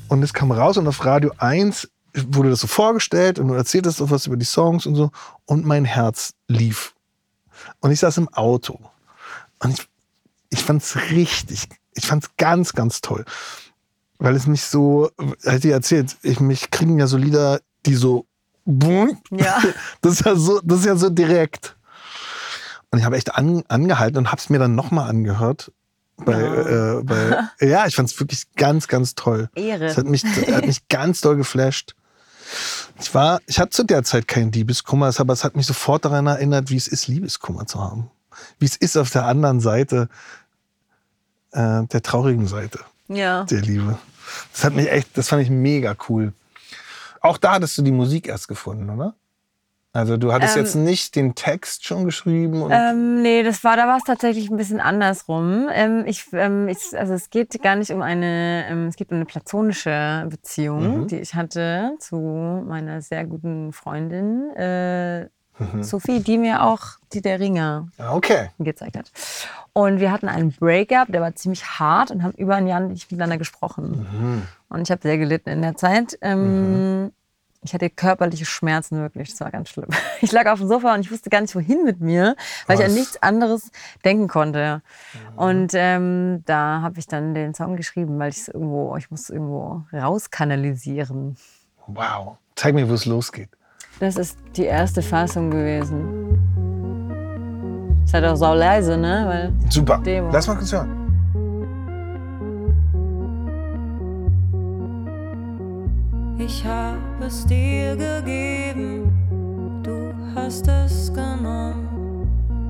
Und 0.08 0.22
es 0.24 0.34
kam 0.34 0.50
raus 0.50 0.76
und 0.76 0.88
auf 0.88 1.04
Radio 1.04 1.30
1 1.38 1.88
wurde 2.14 2.50
das 2.50 2.60
so 2.60 2.66
vorgestellt 2.66 3.38
und 3.38 3.46
du 3.46 3.54
erzähltest 3.54 3.98
so 3.98 4.10
was 4.10 4.26
über 4.26 4.36
die 4.36 4.44
Songs 4.44 4.84
und 4.84 4.96
so. 4.96 5.12
Und 5.44 5.64
mein 5.64 5.84
Herz 5.84 6.34
lief. 6.48 6.92
Und 7.78 7.92
ich 7.92 8.00
saß 8.00 8.18
im 8.18 8.28
Auto. 8.30 8.80
Und 9.60 9.78
ich, 9.78 9.86
ich 10.50 10.64
fand 10.64 10.82
es 10.82 10.96
richtig, 11.12 11.68
ich 11.94 12.06
fand 12.06 12.24
es 12.24 12.30
ganz, 12.36 12.72
ganz 12.72 13.00
toll. 13.00 13.24
Weil 14.18 14.34
es 14.34 14.48
mich 14.48 14.64
so, 14.64 15.10
hat 15.46 15.62
dir 15.62 15.72
erzählt, 15.72 16.16
ich, 16.22 16.40
mich 16.40 16.72
kriegen 16.72 16.98
ja 16.98 17.06
so 17.06 17.16
Lieder, 17.16 17.60
die 17.86 17.94
so, 17.94 18.26
Ja. 19.30 19.62
das 20.00 20.14
ist 20.14 20.26
ja 20.26 20.34
so, 20.34 20.60
das 20.64 20.80
ist 20.80 20.86
ja 20.86 20.96
so 20.96 21.10
direkt. 21.10 21.76
Und 22.90 22.98
ich 22.98 23.04
habe 23.04 23.16
echt 23.16 23.36
an, 23.36 23.62
angehalten 23.68 24.18
und 24.18 24.32
habe 24.32 24.40
es 24.40 24.50
mir 24.50 24.58
dann 24.58 24.74
nochmal 24.74 25.08
angehört. 25.08 25.70
Bei, 26.24 26.40
äh, 26.40 27.02
bei, 27.02 27.48
ja, 27.66 27.86
ich 27.86 27.94
fand 27.96 28.10
es 28.10 28.18
wirklich 28.20 28.42
ganz, 28.56 28.88
ganz 28.88 29.14
toll. 29.14 29.48
Ehre. 29.54 29.86
Es 29.86 29.96
hat 29.96 30.06
mich, 30.06 30.24
hat 30.24 30.66
mich 30.66 30.86
ganz 30.88 31.20
doll 31.20 31.36
geflasht. 31.36 31.94
Ich 33.00 33.14
war, 33.14 33.40
ich 33.46 33.58
hatte 33.58 33.70
zu 33.70 33.84
der 33.84 34.02
Zeit 34.02 34.26
keinen 34.28 34.52
Liebeskummer, 34.52 35.12
aber 35.16 35.32
es 35.32 35.44
hat 35.44 35.56
mich 35.56 35.66
sofort 35.66 36.04
daran 36.04 36.26
erinnert, 36.26 36.70
wie 36.70 36.76
es 36.76 36.88
ist, 36.88 37.06
Liebeskummer 37.06 37.66
zu 37.66 37.80
haben. 37.80 38.10
Wie 38.58 38.66
es 38.66 38.76
ist 38.76 38.96
auf 38.96 39.10
der 39.10 39.24
anderen 39.26 39.60
Seite, 39.60 40.08
äh, 41.52 41.84
der 41.86 42.02
traurigen 42.02 42.46
Seite 42.46 42.80
Ja. 43.08 43.44
der 43.44 43.60
Liebe. 43.62 43.98
Das 44.52 44.64
hat 44.64 44.74
mich 44.74 44.90
echt, 44.90 45.16
das 45.16 45.28
fand 45.28 45.42
ich 45.42 45.50
mega 45.50 45.96
cool. 46.08 46.32
Auch 47.20 47.36
da 47.38 47.52
hattest 47.54 47.76
du 47.78 47.82
die 47.82 47.90
Musik 47.92 48.28
erst 48.28 48.48
gefunden, 48.48 48.88
oder? 48.90 49.14
Also 49.92 50.16
du 50.16 50.32
hattest 50.32 50.56
Ähm, 50.56 50.62
jetzt 50.62 50.74
nicht 50.76 51.16
den 51.16 51.34
Text 51.34 51.84
schon 51.84 52.04
geschrieben 52.04 52.62
und 52.62 52.70
Ähm, 52.70 53.22
nee, 53.22 53.42
das 53.42 53.64
war, 53.64 53.76
da 53.76 53.88
war 53.88 53.96
es 53.96 54.04
tatsächlich 54.04 54.48
ein 54.48 54.56
bisschen 54.56 54.78
andersrum. 54.80 55.68
Ähm, 55.72 56.04
ich, 56.06 56.26
ähm, 56.32 56.68
ich, 56.68 56.96
also 56.96 57.12
es 57.14 57.28
geht 57.30 57.60
gar 57.60 57.74
nicht 57.74 57.90
um 57.90 58.00
eine, 58.00 58.66
ähm, 58.68 58.86
es 58.86 58.94
geht 58.96 59.10
um 59.10 59.16
eine 59.16 59.24
platonische 59.24 60.26
Beziehung, 60.30 61.08
die 61.08 61.16
ich 61.18 61.34
hatte 61.34 61.94
zu 61.98 62.16
meiner 62.66 63.02
sehr 63.02 63.26
guten 63.26 63.72
Freundin. 63.72 64.50
Äh, 64.54 65.28
Sophie, 65.80 66.20
die 66.20 66.38
mir 66.38 66.62
auch 66.62 66.80
die 67.12 67.20
der 67.20 67.38
Ringe 67.38 67.88
Ah, 67.98 68.14
Okay. 68.14 68.48
gezeigt 68.58 68.96
hat. 68.96 69.10
Und 69.74 70.00
wir 70.00 70.10
hatten 70.10 70.28
einen 70.28 70.52
Breakup, 70.52 71.08
der 71.12 71.20
war 71.20 71.34
ziemlich 71.34 71.64
hart 71.78 72.10
und 72.10 72.22
haben 72.22 72.32
über 72.38 72.54
ein 72.54 72.66
Jahr 72.66 72.80
nicht 72.80 73.10
miteinander 73.10 73.36
gesprochen. 73.38 74.46
Und 74.70 74.80
ich 74.82 74.90
habe 74.90 75.02
sehr 75.02 75.18
gelitten 75.18 75.50
in 75.50 75.60
der 75.62 75.76
Zeit. 75.76 76.16
Ähm, 76.22 77.12
Ich 77.62 77.74
hatte 77.74 77.90
körperliche 77.90 78.46
Schmerzen 78.46 78.98
wirklich, 79.00 79.30
das 79.30 79.40
war 79.40 79.50
ganz 79.50 79.68
schlimm. 79.68 79.88
Ich 80.22 80.32
lag 80.32 80.46
auf 80.46 80.58
dem 80.58 80.68
Sofa 80.68 80.94
und 80.94 81.00
ich 81.00 81.10
wusste 81.10 81.30
gar 81.30 81.40
nicht, 81.40 81.54
wohin 81.54 81.84
mit 81.84 82.00
mir, 82.00 82.36
weil 82.66 82.78
ich 82.78 82.84
an 82.84 82.90
Was? 82.90 82.98
nichts 82.98 83.22
anderes 83.22 83.70
denken 84.04 84.28
konnte. 84.28 84.82
Und 85.36 85.72
ähm, 85.74 86.42
da 86.46 86.80
habe 86.82 86.98
ich 86.98 87.06
dann 87.06 87.34
den 87.34 87.54
Song 87.54 87.76
geschrieben, 87.76 88.18
weil 88.18 88.30
ich 88.30 88.38
es 88.38 88.48
irgendwo, 88.48 88.96
ich 88.96 89.10
muss 89.10 89.30
irgendwo 89.30 89.82
rauskanalisieren. 89.92 91.36
Wow. 91.86 92.36
Zeig 92.54 92.74
mir, 92.74 92.88
wo 92.88 92.94
es 92.94 93.06
losgeht. 93.06 93.48
Das 93.98 94.16
ist 94.16 94.38
die 94.56 94.64
erste 94.64 95.02
Fassung 95.02 95.50
gewesen. 95.50 96.38
Ist 98.04 98.14
halt 98.14 98.24
auch 98.24 98.36
sau 98.36 98.54
leise, 98.54 98.96
ne? 98.96 99.24
Weil 99.26 99.52
Super. 99.70 99.98
Demo. 99.98 100.30
Lass 100.32 100.46
mal 100.46 100.56
kurz 100.56 100.72
hören. 100.72 101.00
Ich 106.38 106.64
habe 106.64 106.79
es 107.30 107.46
dir 107.46 107.94
gegeben, 107.96 109.80
du 109.84 110.12
hast 110.34 110.66
es 110.66 111.12
genommen. 111.14 111.86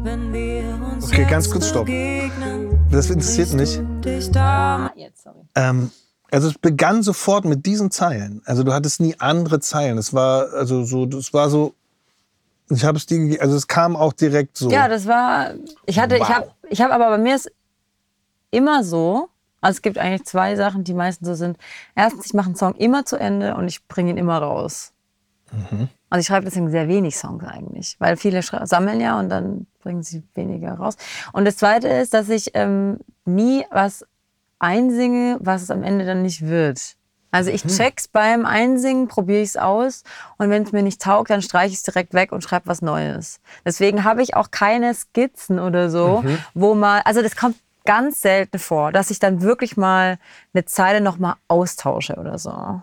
Wenn 0.05 0.31
wir 0.33 0.79
uns 0.93 1.07
Okay, 1.07 1.25
ganz 1.29 1.51
kurz 1.51 1.69
stopp. 1.69 1.87
begegnen, 1.87 2.79
Das 2.91 3.09
interessiert 3.09 3.55
mich. 3.55 3.77
du 3.77 4.01
Dich 4.03 4.31
da 4.31 4.87
Ah, 4.87 4.93
jetzt, 4.97 5.23
sorry. 5.23 5.39
Ähm, 5.55 5.91
also 6.31 6.49
es 6.49 6.59
begann 6.59 7.03
sofort 7.03 7.45
mit 7.47 7.65
diesen 7.65 7.91
Zeilen. 7.91 8.43
Also 8.45 8.63
du 8.63 8.73
hattest 8.75 9.01
nie 9.01 9.15
andere 9.19 9.61
Zeilen. 9.61 9.97
Es 9.99 10.13
war 10.13 10.53
also 10.53 10.85
so, 10.85 11.07
das 11.07 11.33
war 11.33 11.49
so. 11.49 11.75
Ich 12.69 12.85
habe 12.85 12.99
es 12.99 13.07
dir, 13.07 13.19
gegeben. 13.19 13.41
also 13.43 13.57
es 13.57 13.67
kam 13.67 13.97
auch 13.97 14.13
direkt 14.13 14.57
so. 14.59 14.71
Ja, 14.71 14.89
das 14.89 15.07
war. 15.07 15.55
Ich 15.87 15.99
hatte, 15.99 16.17
ich 16.17 16.21
Wow. 16.23 16.29
habe, 16.29 16.51
ich 16.69 16.81
habe, 16.83 16.93
aber 16.95 17.09
bei 17.11 17.19
mir 17.19 17.35
ist 17.35 17.51
immer 18.51 18.85
so. 18.85 19.29
Also 19.61 19.77
es 19.77 19.83
gibt 19.83 19.99
eigentlich 19.99 20.25
zwei 20.25 20.57
Sachen, 20.57 20.85
die 20.85 20.95
meistens 20.95 21.29
so 21.29 21.35
sind. 21.35 21.59
Erstens, 21.95 22.27
ich 22.27 22.35
mache 22.35 22.47
einen 22.47 22.57
Song 22.57 22.75
immer 22.77 23.05
zu 23.05 23.17
Ende 23.17 23.55
und 23.57 23.69
ich 23.69 23.87
bringe 23.89 24.11
ihn 24.11 24.17
immer 24.17 24.39
raus. 24.39 24.93
Also 26.11 26.21
ich 26.21 26.27
schreibe 26.27 26.45
deswegen 26.45 26.71
sehr 26.71 26.89
wenig 26.89 27.17
Songs 27.17 27.45
eigentlich, 27.45 27.97
weil 27.99 28.17
viele 28.17 28.43
sammeln 28.43 29.01
ja 29.01 29.19
und 29.19 29.29
dann 29.29 29.67
bringen 29.81 30.03
sie 30.03 30.23
weniger 30.35 30.75
raus. 30.75 30.97
Und 31.33 31.45
das 31.45 31.57
Zweite 31.57 31.89
ist, 31.89 32.15
dass 32.15 32.29
ich 32.29 32.51
ähm, 32.55 32.99
nie 33.25 33.65
was 33.71 34.05
einsinge, 34.59 35.39
was 35.41 35.63
es 35.63 35.71
am 35.71 35.83
Ende 35.83 36.05
dann 36.05 36.23
nicht 36.23 36.47
wird. 36.47 36.97
Also 37.33 37.51
ich 37.51 37.63
check's 37.63 38.09
beim 38.09 38.45
Einsingen, 38.45 39.07
probiere 39.07 39.41
ich 39.41 39.51
es 39.51 39.57
aus 39.57 40.03
und 40.37 40.51
wenn 40.51 40.65
es 40.65 40.73
mir 40.73 40.83
nicht 40.83 41.01
taugt, 41.01 41.31
dann 41.31 41.43
streiche 41.43 41.69
ich 41.69 41.79
es 41.79 41.83
direkt 41.85 42.13
weg 42.13 42.33
und 42.33 42.43
schreibe 42.43 42.67
was 42.67 42.83
Neues. 42.83 43.41
Deswegen 43.65 44.03
habe 44.03 44.21
ich 44.23 44.35
auch 44.35 44.51
keine 44.51 44.93
Skizzen 44.95 45.61
oder 45.61 45.91
so, 45.91 46.25
wo 46.55 46.75
mal, 46.75 47.03
also 47.05 47.23
das 47.23 47.37
kommt 47.37 47.57
ganz 47.85 48.23
selten 48.23 48.59
vor, 48.59 48.93
dass 48.93 49.11
ich 49.11 49.19
dann 49.19 49.43
wirklich 49.43 49.77
mal 49.77 50.19
eine 50.53 50.65
Zeile 50.65 51.01
noch 51.01 51.19
mal 51.19 51.37
austausche 51.49 52.17
oder 52.17 52.39
so. 52.39 52.83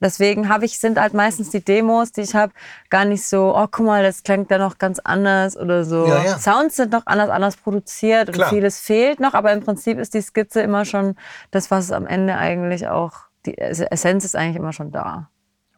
Deswegen 0.00 0.48
habe 0.48 0.64
ich, 0.64 0.78
sind 0.78 0.98
halt 0.98 1.12
meistens 1.12 1.50
die 1.50 1.62
Demos, 1.62 2.10
die 2.12 2.22
ich 2.22 2.34
habe, 2.34 2.52
gar 2.88 3.04
nicht 3.04 3.24
so, 3.24 3.54
oh, 3.54 3.66
guck 3.70 3.84
mal, 3.84 4.02
das 4.02 4.22
klingt 4.22 4.50
da 4.50 4.56
noch 4.56 4.78
ganz 4.78 4.98
anders 4.98 5.58
oder 5.58 5.84
so. 5.84 6.06
Ja, 6.06 6.24
ja. 6.24 6.38
Sounds 6.38 6.76
sind 6.76 6.90
noch 6.92 7.04
anders, 7.04 7.28
anders 7.28 7.56
produziert 7.58 8.28
und 8.28 8.34
Klar. 8.34 8.48
vieles 8.48 8.80
fehlt 8.80 9.20
noch, 9.20 9.34
aber 9.34 9.52
im 9.52 9.60
Prinzip 9.60 9.98
ist 9.98 10.14
die 10.14 10.22
Skizze 10.22 10.62
immer 10.62 10.86
schon 10.86 11.16
das, 11.50 11.70
was 11.70 11.92
am 11.92 12.06
Ende 12.06 12.36
eigentlich 12.36 12.88
auch, 12.88 13.12
die 13.44 13.58
Essenz 13.58 14.24
ist 14.24 14.36
eigentlich 14.36 14.56
immer 14.56 14.72
schon 14.72 14.90
da. 14.90 15.28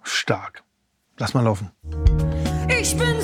Stark. 0.05 0.62
Lass 1.19 1.35
mal 1.35 1.43
laufen. 1.43 1.71
Ich 2.69 2.97
bin 2.97 3.21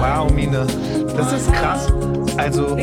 Wow, 0.00 0.30
Mine. 0.32 0.66
Das 1.16 1.32
ist 1.32 1.52
krass. 1.52 1.92
Also, 2.36 2.76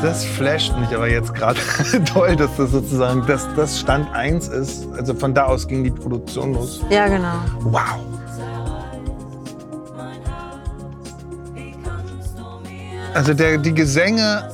das 0.00 0.24
flasht 0.24 0.76
mich 0.78 0.94
aber 0.94 1.08
jetzt 1.08 1.34
gerade 1.34 1.60
toll, 2.12 2.34
dass 2.36 2.56
das 2.56 2.70
sozusagen 2.70 3.24
das, 3.26 3.46
das 3.54 3.78
Stand 3.78 4.12
1 4.12 4.48
ist. 4.48 4.88
Also 4.96 5.14
von 5.14 5.34
da 5.34 5.44
aus 5.44 5.68
ging 5.68 5.84
die 5.84 5.90
Produktion 5.90 6.54
los. 6.54 6.80
Ja, 6.90 7.06
genau. 7.06 7.34
Wow. 7.60 8.00
Also 13.14 13.34
der, 13.34 13.58
die 13.58 13.74
Gesänge. 13.74 14.48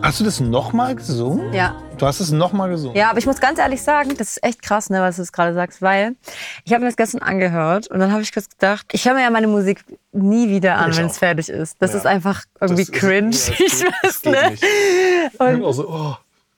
Hast 0.00 0.20
du 0.20 0.24
das 0.24 0.38
nochmal 0.38 0.94
gesungen? 0.94 1.52
Ja. 1.52 1.74
Du 2.04 2.08
hast 2.08 2.20
es 2.20 2.30
nochmal 2.30 2.68
gesungen. 2.70 2.96
Ja, 2.96 3.08
aber 3.10 3.18
ich 3.18 3.26
muss 3.26 3.40
ganz 3.40 3.58
ehrlich 3.58 3.80
sagen, 3.82 4.10
das 4.18 4.28
ist 4.36 4.44
echt 4.44 4.60
krass, 4.62 4.90
ne, 4.90 5.00
was 5.00 5.16
du 5.16 5.24
gerade 5.24 5.54
sagst, 5.54 5.80
weil 5.80 6.14
ich 6.64 6.72
habe 6.72 6.82
mir 6.82 6.88
das 6.88 6.96
gestern 6.96 7.22
angehört 7.22 7.86
und 7.88 7.98
dann 7.98 8.12
habe 8.12 8.20
ich 8.22 8.32
kurz 8.32 8.48
gedacht, 8.48 8.86
ich 8.92 9.06
höre 9.06 9.14
mir 9.14 9.22
ja 9.22 9.30
meine 9.30 9.46
Musik 9.46 9.84
nie 10.12 10.48
wieder 10.50 10.76
an, 10.76 10.94
wenn 10.96 11.06
es 11.06 11.18
fertig 11.18 11.48
ist. 11.48 11.76
Das 11.80 11.92
Ja. 11.92 11.98
ist 11.98 12.06
einfach 12.06 12.42
irgendwie 12.60 12.84
Das 12.84 12.90
ist- 12.94 13.00
cringe. 13.00 13.30
ja, 13.30 13.30
das 13.30 13.48
ich 13.60 13.80
das 13.80 13.92
weiß, 14.02 14.22
geht 14.22 14.32
ne? 14.32 14.50
nicht. 14.50 15.40
Und, 15.40 15.64
Also, 15.64 15.88
oh. 15.88 16.16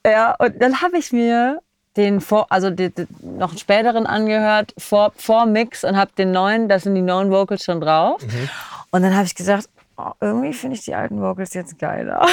ja, 0.08 0.34
und 0.34 0.60
dann 0.60 0.82
habe 0.82 0.98
ich 0.98 1.12
mir 1.12 1.60
den 1.96 2.20
vor, 2.20 2.46
also 2.50 2.70
die, 2.70 2.90
die, 2.92 3.06
noch 3.22 3.50
einen 3.50 3.58
späteren 3.58 4.06
angehört, 4.06 4.74
vor, 4.76 5.12
vor 5.16 5.46
Mix 5.46 5.84
und 5.84 5.96
habe 5.96 6.10
den 6.18 6.32
neuen, 6.32 6.68
da 6.68 6.78
sind 6.78 6.94
die 6.94 7.02
neuen 7.02 7.30
Vocals 7.30 7.62
schon 7.64 7.80
drauf. 7.80 8.20
Mhm. 8.20 8.48
Und 8.90 9.02
dann 9.02 9.14
habe 9.14 9.24
ich 9.26 9.34
gesagt, 9.34 9.68
oh, 9.96 10.10
irgendwie 10.20 10.52
finde 10.52 10.76
ich 10.76 10.82
die 10.84 10.94
alten 10.94 11.20
Vocals 11.22 11.54
jetzt 11.54 11.78
geiler. 11.78 12.26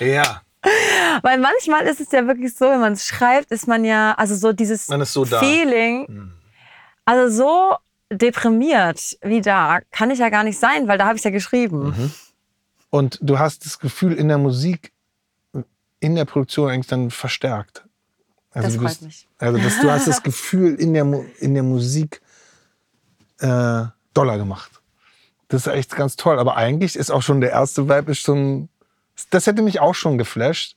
Ja. 0.00 0.42
Weil 1.22 1.38
manchmal 1.38 1.86
ist 1.86 2.00
es 2.00 2.10
ja 2.12 2.26
wirklich 2.26 2.54
so, 2.54 2.66
wenn 2.66 2.80
man 2.80 2.92
es 2.94 3.06
schreibt, 3.06 3.50
ist 3.50 3.66
man 3.66 3.84
ja, 3.84 4.14
also 4.14 4.34
so 4.34 4.52
dieses 4.52 4.86
so. 4.86 5.24
Feeling, 5.24 6.32
also 7.04 7.34
so 7.34 7.76
deprimiert 8.10 9.18
wie 9.22 9.40
da, 9.40 9.80
kann 9.90 10.10
ich 10.10 10.18
ja 10.18 10.28
gar 10.28 10.44
nicht 10.44 10.58
sein, 10.58 10.88
weil 10.88 10.98
da 10.98 11.06
habe 11.06 11.18
ich 11.18 11.24
ja 11.24 11.30
geschrieben. 11.30 11.88
Mhm. 11.88 12.12
Und 12.90 13.18
du 13.20 13.38
hast 13.38 13.66
das 13.66 13.78
Gefühl 13.78 14.14
in 14.14 14.28
der 14.28 14.38
Musik, 14.38 14.92
in 16.00 16.14
der 16.14 16.24
Produktion 16.24 16.70
eigentlich 16.70 16.86
dann 16.86 17.10
verstärkt. 17.10 17.84
Also 18.50 18.68
Das 18.68 18.76
freut 18.76 18.88
bist, 18.88 19.02
mich. 19.02 19.28
Also 19.38 19.58
das, 19.58 19.80
du 19.80 19.90
hast 19.90 20.08
das 20.08 20.22
Gefühl 20.22 20.74
in 20.76 20.94
der, 20.94 21.04
in 21.38 21.54
der 21.54 21.62
Musik 21.62 22.22
äh, 23.40 23.84
Dollar 24.14 24.38
gemacht. 24.38 24.70
Das 25.48 25.66
ist 25.66 25.72
echt 25.72 25.96
ganz 25.96 26.16
toll. 26.16 26.38
Aber 26.38 26.56
eigentlich 26.56 26.96
ist 26.96 27.10
auch 27.10 27.22
schon 27.22 27.40
der 27.40 27.50
erste 27.50 27.88
Vibe 27.88 28.12
ist 28.12 28.20
schon, 28.20 28.68
das 29.30 29.46
hätte 29.46 29.62
mich 29.62 29.80
auch 29.80 29.94
schon 29.94 30.18
geflasht. 30.18 30.76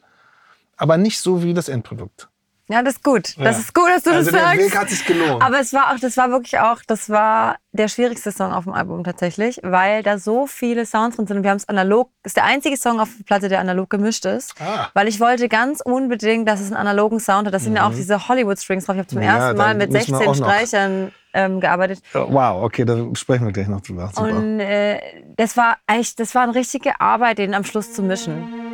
Aber 0.78 0.98
nicht 0.98 1.20
so 1.20 1.44
wie 1.44 1.54
das 1.54 1.70
Endprodukt. 1.70 2.31
Ja, 2.70 2.82
das 2.84 2.96
ist 2.96 3.04
gut. 3.04 3.36
Das 3.38 3.58
Ja. 3.58 3.62
ist 3.62 3.74
gut, 3.74 3.88
dass 3.90 4.04
du 4.04 4.12
Also 4.12 4.32
das 4.32 4.40
der 4.40 4.42
sagst. 4.50 4.60
Weg 4.66 4.78
hat 4.80 4.90
sich 4.90 5.06
gelohnt. 5.06 5.44
Aber 5.44 5.60
es 5.60 5.74
war 5.74 5.92
auch, 5.94 6.00
das 6.00 6.16
war 6.16 6.30
wirklich 6.32 6.58
auch, 6.60 6.78
das 6.88 7.10
war 7.10 7.58
der 7.74 7.90
schwierigste 7.90 8.32
Song 8.32 8.54
auf 8.54 8.64
dem 8.64 8.72
Album 8.74 9.04
tatsächlich, 9.04 9.60
weil 9.64 10.04
da 10.04 10.18
so 10.18 10.48
viele 10.48 10.86
Sounds 10.86 11.18
drin 11.18 11.28
sind 11.28 11.38
und 11.38 11.44
wir 11.44 11.50
haben 11.52 11.58
es 11.58 11.68
analog, 11.68 12.10
ist 12.24 12.38
der 12.38 12.46
einzige 12.46 12.78
Song 12.78 13.00
auf 13.02 13.10
der 13.18 13.24
Platte, 13.26 13.50
der 13.50 13.60
analog 13.60 13.90
gemischt 13.90 14.26
ist, 14.26 14.54
Ah. 14.62 14.88
weil 14.94 15.08
ich 15.10 15.20
wollte 15.20 15.50
ganz 15.50 15.82
unbedingt, 15.82 16.48
dass 16.48 16.62
es 16.62 16.68
einen 16.68 16.78
analogen 16.78 17.20
Sound 17.20 17.48
hat. 17.48 17.54
Das 17.54 17.64
sind 17.64 17.76
ja 17.76 17.86
auch 17.88 17.94
diese 17.94 18.28
Hollywood 18.30 18.58
Strings 18.60 18.86
drauf. 18.86 18.96
Ich 18.96 19.00
habe 19.00 19.08
zum 19.10 19.18
Mhm. 19.20 19.26
Ja, 19.26 19.38
ersten 19.38 19.58
Mal 19.58 19.76
mit 19.76 19.92
müssen 19.92 20.08
wir 20.12 20.18
16 20.18 20.28
auch 20.30 20.36
noch- 20.40 20.48
Streichern 20.54 21.12
ähm, 21.34 21.60
gearbeitet. 21.62 22.02
Wow, 22.14 22.64
okay, 22.64 22.84
da 22.86 22.98
sprechen 23.16 23.46
wir 23.46 23.54
gleich 23.54 23.68
noch 23.70 23.80
drüber. 23.82 24.12
Super. 24.14 24.30
Und 24.36 24.60
äh, 24.60 25.00
das 25.38 25.56
war 25.56 25.78
echt, 25.88 26.20
das 26.20 26.36
war 26.36 26.44
eine 26.44 26.56
richtige 26.56 27.00
Arbeit, 27.00 27.38
den 27.38 27.54
am 27.54 27.64
Schluss 27.64 27.94
zu 27.94 28.02
mischen. 28.04 28.71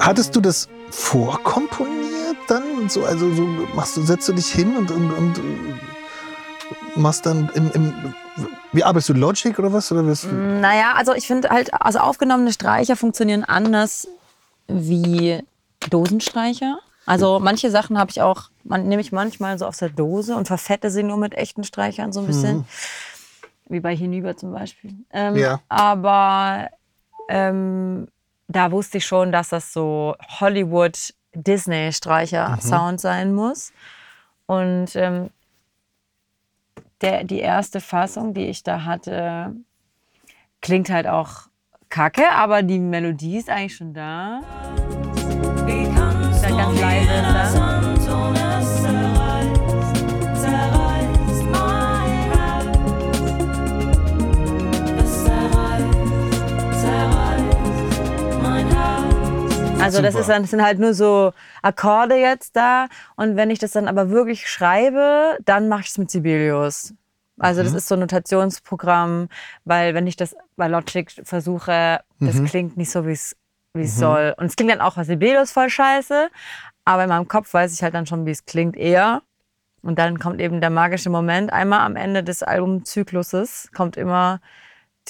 Hattest 0.00 0.34
du 0.36 0.40
das 0.40 0.68
vorkomponiert 0.90 2.36
dann? 2.48 2.88
So, 2.88 3.04
also 3.04 3.32
so 3.34 3.42
machst 3.74 3.96
du, 3.96 4.02
setzt 4.02 4.28
du 4.28 4.32
dich 4.32 4.46
hin 4.46 4.76
und, 4.76 4.90
und, 4.90 5.10
und 5.12 5.38
äh, 5.38 6.98
machst 6.98 7.26
dann 7.26 7.50
im, 7.54 7.70
im 7.72 8.14
wie 8.72 8.84
arbeitest 8.84 9.08
du 9.08 9.14
Logic 9.14 9.58
oder 9.58 9.72
was? 9.72 9.90
Oder 9.90 10.06
was? 10.06 10.24
Naja, 10.24 10.92
also 10.94 11.14
ich 11.14 11.26
finde 11.26 11.48
halt, 11.50 11.72
also 11.74 11.98
aufgenommene 12.00 12.52
Streicher 12.52 12.96
funktionieren 12.96 13.44
anders 13.44 14.06
wie 14.66 15.42
Dosenstreicher. 15.90 16.78
Also 17.06 17.40
manche 17.40 17.70
Sachen 17.70 17.98
habe 17.98 18.10
ich 18.10 18.20
auch, 18.20 18.50
man, 18.64 18.86
nehme 18.86 19.00
ich 19.00 19.12
manchmal 19.12 19.58
so 19.58 19.64
aus 19.66 19.78
der 19.78 19.88
Dose 19.88 20.36
und 20.36 20.46
verfette 20.46 20.90
sie 20.90 21.02
nur 21.02 21.16
mit 21.16 21.34
echten 21.34 21.64
Streichern 21.64 22.12
so 22.12 22.20
ein 22.20 22.26
bisschen. 22.26 22.66
Wie 23.70 23.80
bei 23.80 23.96
Hinüber 23.96 24.36
zum 24.36 24.52
Beispiel. 24.52 24.94
Ähm, 25.12 25.36
Ja. 25.36 25.60
Aber 25.68 26.68
ähm, 27.28 28.08
da 28.48 28.72
wusste 28.72 28.98
ich 28.98 29.06
schon, 29.06 29.30
dass 29.30 29.50
das 29.50 29.72
so 29.72 30.16
Hollywood-Disney-Streicher-Sound 30.40 33.00
sein 33.00 33.32
muss. 33.34 33.72
Und 34.46 34.96
ähm, 34.96 35.30
der, 37.02 37.24
die 37.24 37.40
erste 37.40 37.80
Fassung, 37.80 38.34
die 38.34 38.46
ich 38.46 38.62
da 38.62 38.84
hatte, 38.84 39.54
klingt 40.60 40.90
halt 40.90 41.06
auch 41.06 41.48
kacke, 41.90 42.30
aber 42.32 42.62
die 42.62 42.78
Melodie 42.78 43.38
ist 43.38 43.50
eigentlich 43.50 43.76
schon 43.76 43.94
da. 43.94 44.40
Ist 45.66 46.44
halt 46.44 46.56
ganz 46.56 46.80
leise. 46.80 47.12
Ist 47.12 47.34
das. 47.34 47.77
Also 59.80 60.02
das 60.02 60.14
ist 60.14 60.28
dann, 60.28 60.42
das 60.42 60.50
sind 60.50 60.62
halt 60.62 60.78
nur 60.78 60.94
so 60.94 61.32
Akkorde 61.62 62.16
jetzt 62.16 62.56
da. 62.56 62.86
Und 63.16 63.36
wenn 63.36 63.50
ich 63.50 63.58
das 63.58 63.72
dann 63.72 63.88
aber 63.88 64.10
wirklich 64.10 64.48
schreibe, 64.48 65.38
dann 65.44 65.68
mache 65.68 65.82
ich 65.82 65.88
es 65.88 65.98
mit 65.98 66.10
Sibelius. 66.10 66.94
Also 67.38 67.60
Mhm. 67.60 67.64
das 67.66 67.74
ist 67.74 67.88
so 67.88 67.94
ein 67.94 68.00
Notationsprogramm, 68.00 69.28
weil 69.64 69.94
wenn 69.94 70.06
ich 70.06 70.16
das 70.16 70.34
bei 70.56 70.66
Logic 70.68 71.10
versuche, 71.22 72.00
das 72.20 72.34
Mhm. 72.36 72.44
klingt 72.46 72.76
nicht 72.76 72.90
so, 72.90 73.06
wie 73.06 73.12
es 73.12 73.36
es 73.74 73.96
soll. 73.96 74.34
Und 74.38 74.46
es 74.46 74.56
klingt 74.56 74.72
dann 74.72 74.80
auch 74.80 74.96
bei 74.96 75.04
Sibelius 75.04 75.52
voll 75.52 75.70
scheiße, 75.70 76.30
aber 76.84 77.04
in 77.04 77.08
meinem 77.10 77.28
Kopf 77.28 77.54
weiß 77.54 77.72
ich 77.74 77.82
halt 77.82 77.94
dann 77.94 78.06
schon, 78.06 78.26
wie 78.26 78.32
es 78.32 78.44
klingt 78.44 78.76
eher. 78.76 79.22
Und 79.82 80.00
dann 80.00 80.18
kommt 80.18 80.40
eben 80.40 80.60
der 80.60 80.70
magische 80.70 81.10
Moment. 81.10 81.52
Einmal 81.52 81.80
am 81.86 81.94
Ende 81.94 82.24
des 82.24 82.42
Albumzykluses 82.42 83.70
kommt 83.72 83.96
immer 83.96 84.40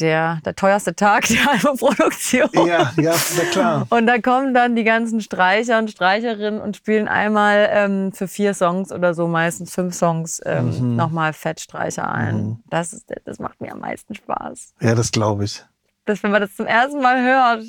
der, 0.01 0.41
der 0.45 0.55
teuerste 0.55 0.95
Tag 0.95 1.27
der 1.29 1.51
Albumproduktion. 1.51 2.51
Ja, 2.55 2.93
ja, 2.97 3.15
ja 3.15 3.45
klar. 3.51 3.87
Und 3.91 4.07
da 4.07 4.19
kommen 4.19 4.55
dann 4.55 4.77
die 4.77 4.85
ganzen 4.85 5.21
Streicher 5.21 5.79
und 5.79 5.91
Streicherinnen 5.91 6.61
und 6.61 6.77
spielen 6.77 7.09
einmal 7.09 7.69
ähm, 7.71 8.13
für 8.13 8.29
vier 8.29 8.55
Songs 8.55 8.93
oder 8.93 9.15
so, 9.15 9.27
meistens 9.29 9.75
fünf 9.75 9.95
Songs, 9.95 10.41
ähm, 10.45 10.97
nochmal 10.97 11.33
Fettstreicher 11.33 12.11
ein. 12.11 12.63
Das, 12.71 12.93
ist, 12.93 13.07
das 13.25 13.39
macht 13.39 13.61
mir 13.61 13.73
am 13.73 13.81
meisten 13.81 14.15
Spaß. 14.15 14.75
Ja, 14.81 14.95
das 14.95 15.13
glaube 15.13 15.45
ich. 15.45 15.65
Das, 16.05 16.23
wenn 16.23 16.31
man 16.31 16.41
das 16.41 16.55
zum 16.57 16.67
ersten 16.67 17.01
Mal 17.01 17.23
hört. 17.23 17.65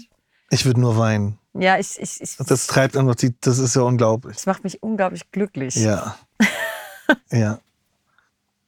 Ich 0.50 0.66
würde 0.66 0.80
nur 0.80 0.98
weinen. 0.98 1.38
Ja, 1.54 1.78
ich, 1.78 2.00
ich, 2.00 2.22
ich, 2.22 2.38
Das 2.38 2.68
treibt 2.68 2.96
einfach, 2.96 3.16
die, 3.16 3.36
das 3.42 3.58
ist 3.60 3.76
ja 3.76 3.82
unglaublich. 3.82 4.36
das 4.36 4.46
macht 4.46 4.64
mich 4.64 4.82
unglaublich 4.82 5.32
glücklich. 5.32 5.76
Ja. 5.76 6.16
ja. 7.32 7.60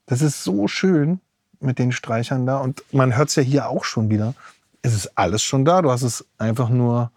Das 0.07 0.21
ist 0.21 0.43
so 0.43 0.67
schön 0.67 1.21
mit 1.61 1.79
den 1.79 1.91
Streichern 1.91 2.45
da. 2.45 2.57
Und 2.57 2.83
man 2.91 3.15
hört 3.15 3.29
es 3.29 3.35
ja 3.35 3.43
hier 3.43 3.69
auch 3.69 3.83
schon 3.83 4.09
wieder. 4.09 4.33
Es 4.81 4.93
ist 4.93 5.17
alles 5.17 5.43
schon 5.43 5.65
da. 5.65 5.81
Du 5.81 5.91
hast 5.91 6.01
es 6.01 6.25
einfach 6.37 6.69
nur. 6.69 7.11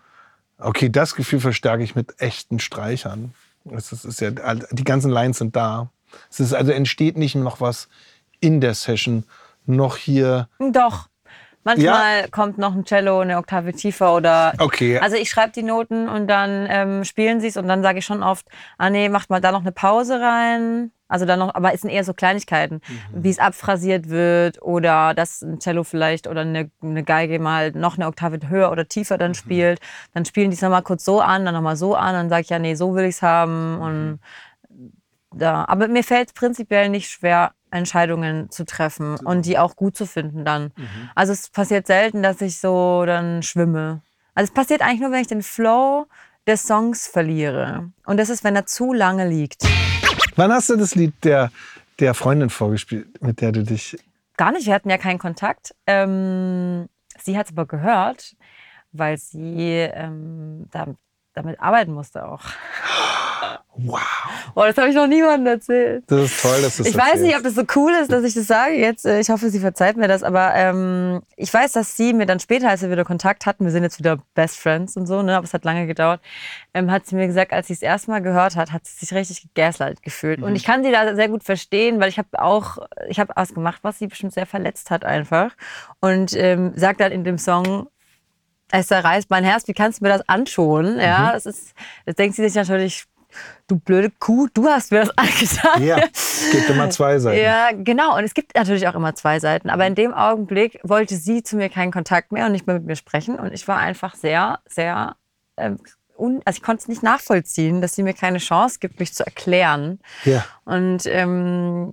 Okay, 0.59 0.89
das 0.89 1.15
Gefühl 1.15 1.41
verstärke 1.41 1.83
ich 1.83 1.95
mit 1.95 2.21
echten 2.21 2.61
Streichern. 2.61 3.35
Es 3.71 3.93
ist, 3.93 4.05
ist 4.05 4.21
ja, 4.21 4.31
die 4.31 4.85
ganzen 4.85 5.11
Lines 5.11 5.39
sind 5.39 5.57
da. 5.57 5.91
Es 6.31 6.41
ist 6.41 6.55
also 6.55 6.71
entsteht 6.71 7.17
nicht 7.17 7.35
noch 7.35 7.61
was 7.61 7.89
in 8.41 8.61
der 8.61 8.75
Session, 8.75 9.25
noch 9.67 9.97
hier. 9.97 10.49
Doch. 10.59 11.09
Manchmal 11.65 12.29
kommt 12.29 12.59
noch 12.59 12.75
ein 12.75 12.85
Cello 12.85 13.21
eine 13.21 13.39
Oktave 13.39 13.73
tiefer 13.73 14.15
oder. 14.15 14.53
Okay. 14.59 14.99
Also 14.99 15.17
ich 15.17 15.31
schreibe 15.31 15.53
die 15.53 15.63
Noten 15.63 16.09
und 16.09 16.29
dann 16.29 16.67
ähm, 16.69 17.05
spielen 17.05 17.41
sie 17.41 17.49
es 17.49 17.57
und 17.57 17.67
dann 17.67 17.83
sage 17.83 17.99
ich 17.99 18.05
schon 18.05 18.23
oft, 18.23 18.47
ah 18.79 18.91
nee, 18.91 19.09
macht 19.09 19.31
mal 19.31 19.41
da 19.41 19.51
noch 19.51 19.63
eine 19.63 19.73
Pause 19.73 20.21
rein. 20.21 20.93
Also 21.09 21.27
dann 21.27 21.39
noch, 21.39 21.55
aber 21.55 21.75
es 21.75 21.83
sind 21.83 21.91
eher 21.91 22.03
so 22.03 22.15
Kleinigkeiten, 22.15 22.81
wie 23.13 23.31
es 23.31 23.39
abphrasiert 23.39 24.09
wird 24.09 24.61
oder 24.63 25.15
dass 25.15 25.43
ein 25.43 25.59
Cello 25.61 25.85
vielleicht 25.85 26.27
oder 26.27 26.41
eine, 26.41 26.71
eine 26.83 27.05
Geige 27.05 27.39
mal 27.39 27.73
noch 27.73 27.97
eine 27.97 28.07
Oktave 28.07 28.41
höher 28.49 28.71
oder 28.71 28.89
tiefer 28.89 29.19
dann 29.19 29.35
spielt. 29.35 29.81
Dann 30.13 30.25
spielen 30.25 30.51
die 30.51 30.57
es 30.57 30.63
nochmal 30.63 30.83
kurz 30.83 31.05
so 31.05 31.21
an, 31.21 31.45
dann 31.45 31.55
nochmal 31.55 31.77
so 31.77 31.95
an, 31.95 32.15
dann 32.15 32.29
sage 32.31 32.43
ich 32.43 32.49
ja, 32.49 32.59
nee, 32.59 32.75
so 32.75 32.95
will 32.95 33.05
ich 33.05 33.17
es 33.17 33.23
haben. 33.23 33.79
Und 33.79 34.19
da. 35.31 35.65
Aber 35.67 35.89
mir 35.89 36.05
fällt 36.05 36.29
es 36.29 36.35
prinzipiell 36.35 36.89
nicht 36.89 37.11
schwer, 37.11 37.53
Entscheidungen 37.75 38.51
zu 38.51 38.65
treffen 38.65 39.17
und 39.17 39.47
die 39.47 39.59
auch 39.59 39.77
gut 39.77 39.97
zu 39.97 40.07
finden 40.07 40.45
dann. 40.45 40.73
Also 41.15 41.33
es 41.33 41.51
passiert 41.51 41.87
selten, 41.87 42.23
dass 42.23 42.41
ich 42.41 42.59
so 42.59 43.05
dann 43.05 43.43
schwimme. 43.43 44.01
Also 44.35 44.51
es 44.51 44.55
passiert 44.55 44.83
eigentlich 44.83 45.01
nur, 45.01 45.13
wenn 45.13 45.21
ich 45.21 45.27
den 45.27 45.43
Flow 45.43 46.07
des 46.47 46.67
Songs 46.67 47.07
verliere. 47.07 47.91
Und 48.07 48.19
das 48.19 48.29
ist, 48.29 48.45
wenn 48.45 48.57
er 48.57 48.67
zu 48.67 48.93
lange 48.93 49.29
liegt. 49.29 49.65
Wann 50.37 50.53
hast 50.53 50.71
du 50.71 50.77
das 50.77 50.95
Lied 50.95 51.13
der, 51.25 51.51
der 52.01 52.15
Freundin 52.15 52.51
vorgespielt, 52.51 53.23
mit 53.23 53.41
der 53.41 53.53
du 53.53 53.63
dich. 53.63 53.97
Gar 54.37 54.53
nicht, 54.53 54.67
wir 54.67 54.75
hatten 54.75 54.91
ja 54.91 54.99
keinen 54.99 55.19
Kontakt. 55.19 55.75
Ähm, 55.87 56.89
sie 57.23 57.39
hat 57.39 57.47
es 57.47 57.53
aber 57.53 57.67
gehört, 57.67 58.35
weil 58.93 59.17
sie 59.17 59.89
ähm, 59.95 60.67
da, 60.71 60.89
damit 61.35 61.61
arbeiten 61.61 61.93
musste 61.93 62.27
auch. 62.27 62.43
Wow. 63.77 64.01
Oh, 64.55 64.63
das 64.63 64.77
habe 64.79 64.89
ich 64.89 64.95
noch 64.95 65.09
niemandem 65.09 65.49
erzählt. 65.55 66.05
Das 66.07 66.21
ist 66.31 66.41
toll, 66.43 66.63
dass 66.63 66.77
du 66.77 66.85
das 66.85 66.93
Ich 66.93 66.97
weiß 66.97 67.21
nicht, 67.21 67.33
erzählst. 67.33 67.37
ob 67.39 67.43
das 67.43 67.55
so 67.75 67.81
cool 67.81 67.93
ist, 68.01 68.13
dass 68.13 68.23
ich 68.23 68.33
das 68.35 68.47
sage 68.47 68.75
jetzt. 68.75 69.05
Äh, 69.05 69.19
Ich 69.19 69.31
hoffe, 69.31 69.51
sie 69.51 69.59
verzeiht 69.59 69.97
mir 69.97 70.07
das. 70.07 70.23
Aber 70.23 70.55
ähm, 70.55 71.23
ich 71.37 71.53
weiß, 71.53 71.73
dass 71.73 71.97
sie 71.97 72.13
mir 72.13 72.25
dann 72.27 72.39
später, 72.39 72.69
als 72.71 72.83
wir 72.83 72.91
wieder 72.91 73.05
Kontakt 73.05 73.47
hatten, 73.47 73.65
wir 73.65 73.73
sind 73.73 73.83
jetzt 73.83 73.99
wieder 73.99 74.19
Best 74.35 74.59
Friends 74.59 74.97
und 74.97 75.07
so, 75.07 75.23
ne, 75.23 75.37
aber 75.37 75.45
es 75.45 75.55
hat 75.55 75.65
lange 75.65 75.89
gedauert, 75.89 76.21
ähm, 76.73 76.91
hat 76.93 77.07
sie 77.07 77.17
mir 77.17 77.27
gesagt, 77.27 77.53
als 77.53 77.67
sie 77.67 77.73
es 77.73 77.83
erste 77.83 78.13
Mal 78.13 78.21
gehört 78.23 78.55
hat, 78.55 78.71
hat 78.71 78.87
sie 78.87 78.97
sich 79.05 79.13
richtig 79.13 79.43
gegaslight 79.43 80.03
gefühlt. 80.05 80.41
Und 80.41 80.55
ich 80.55 80.63
kann 80.65 80.85
sie 80.85 80.93
da 80.93 81.17
sehr 81.17 81.29
gut 81.29 81.43
verstehen, 81.43 81.99
weil 82.01 82.09
ich 82.09 82.19
habe 82.19 82.29
auch, 82.35 82.79
ich 83.09 83.19
habe 83.19 83.33
was 83.35 83.55
gemacht, 83.55 83.81
was 83.83 83.99
sie 83.99 84.07
bestimmt 84.07 84.35
sehr 84.35 84.47
verletzt 84.47 84.91
hat 84.93 85.05
einfach. 85.05 85.51
Und 86.01 86.33
ähm, 86.37 86.73
sagt 86.77 87.01
dann 87.01 87.11
in 87.11 87.25
dem 87.25 87.39
Song, 87.39 87.89
es 88.71 88.87
zerreißt 88.89 89.31
mein 89.31 89.45
Herz, 89.45 89.69
wie 89.69 89.73
kannst 89.75 90.01
du 90.01 90.05
mir 90.05 90.11
das 90.11 90.29
anschauen? 90.29 90.99
Ja, 90.99 91.33
das 91.33 91.47
ist, 91.47 91.75
das 92.07 92.15
denkt 92.17 92.35
sie 92.37 92.43
sich 92.43 92.55
natürlich, 92.55 93.05
du 93.67 93.79
blöde 93.79 94.11
Kuh, 94.11 94.49
du 94.53 94.67
hast 94.67 94.91
mir 94.91 95.01
das 95.01 95.11
angetan. 95.17 95.83
Ja, 95.83 95.99
es 96.13 96.51
gibt 96.51 96.69
immer 96.71 96.91
zwei 96.91 97.19
Seiten. 97.19 97.41
Ja, 97.41 97.71
genau. 97.73 98.17
Und 98.17 98.25
es 98.25 98.35
gibt 98.35 98.55
natürlich 98.55 98.87
auch 98.89 98.95
immer 98.95 99.15
zwei 99.15 99.41
Seiten. 99.41 99.71
Aber 99.71 99.87
in 99.87 99.95
dem 99.95 100.13
Augenblick 100.13 100.79
wollte 100.83 101.17
sie 101.17 101.43
zu 101.43 101.57
mir 101.57 101.69
keinen 101.69 101.93
Kontakt 101.93 102.33
mehr 102.33 102.47
und 102.47 102.53
nicht 102.53 102.67
mehr 102.67 102.77
mit 102.77 102.87
mir 102.87 102.97
sprechen. 102.97 103.39
Und 103.39 103.53
ich 103.53 103.67
war 103.69 103.79
einfach 103.79 104.15
sehr, 104.15 104.61
sehr, 104.69 105.17
ähm, 105.57 105.79
also 106.17 106.57
ich 106.57 106.63
konnte 106.63 106.83
es 106.83 106.89
nicht 106.89 107.03
nachvollziehen, 107.03 107.81
dass 107.81 107.95
sie 107.95 108.03
mir 108.03 108.15
keine 108.15 108.39
Chance 108.39 108.79
gibt, 108.81 109.01
mich 109.01 109.15
zu 109.15 109.25
erklären. 109.25 109.99
Ja. 110.25 110.45
Und 110.65 111.07
ähm, 111.07 111.93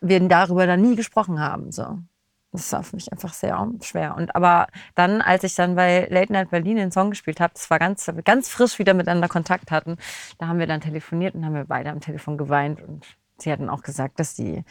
wir 0.00 0.20
darüber 0.28 0.66
dann 0.66 0.82
nie 0.82 0.96
gesprochen 0.96 1.40
haben. 1.40 1.72
So. 1.72 1.98
Das 2.52 2.72
war 2.72 2.82
für 2.82 2.96
mich 2.96 3.12
einfach 3.12 3.34
sehr 3.34 3.68
schwer. 3.82 4.16
Und 4.16 4.34
aber 4.34 4.68
dann, 4.94 5.20
als 5.20 5.44
ich 5.44 5.54
dann 5.54 5.74
bei 5.74 6.06
Late 6.10 6.32
Night 6.32 6.50
Berlin 6.50 6.76
den 6.76 6.90
Song 6.90 7.10
gespielt 7.10 7.40
habe, 7.40 7.52
das 7.54 7.68
war 7.70 7.78
ganz, 7.78 8.10
ganz 8.24 8.48
frisch 8.48 8.78
wieder 8.78 8.94
miteinander 8.94 9.28
Kontakt 9.28 9.70
hatten, 9.70 9.96
da 10.38 10.46
haben 10.48 10.58
wir 10.58 10.66
dann 10.66 10.80
telefoniert 10.80 11.34
und 11.34 11.44
haben 11.44 11.54
wir 11.54 11.66
beide 11.66 11.90
am 11.90 12.00
Telefon 12.00 12.38
geweint. 12.38 12.80
Und 12.80 13.04
sie 13.36 13.52
hatten 13.52 13.68
auch 13.68 13.82
gesagt, 13.82 14.18
dass 14.18 14.34
sie, 14.34 14.64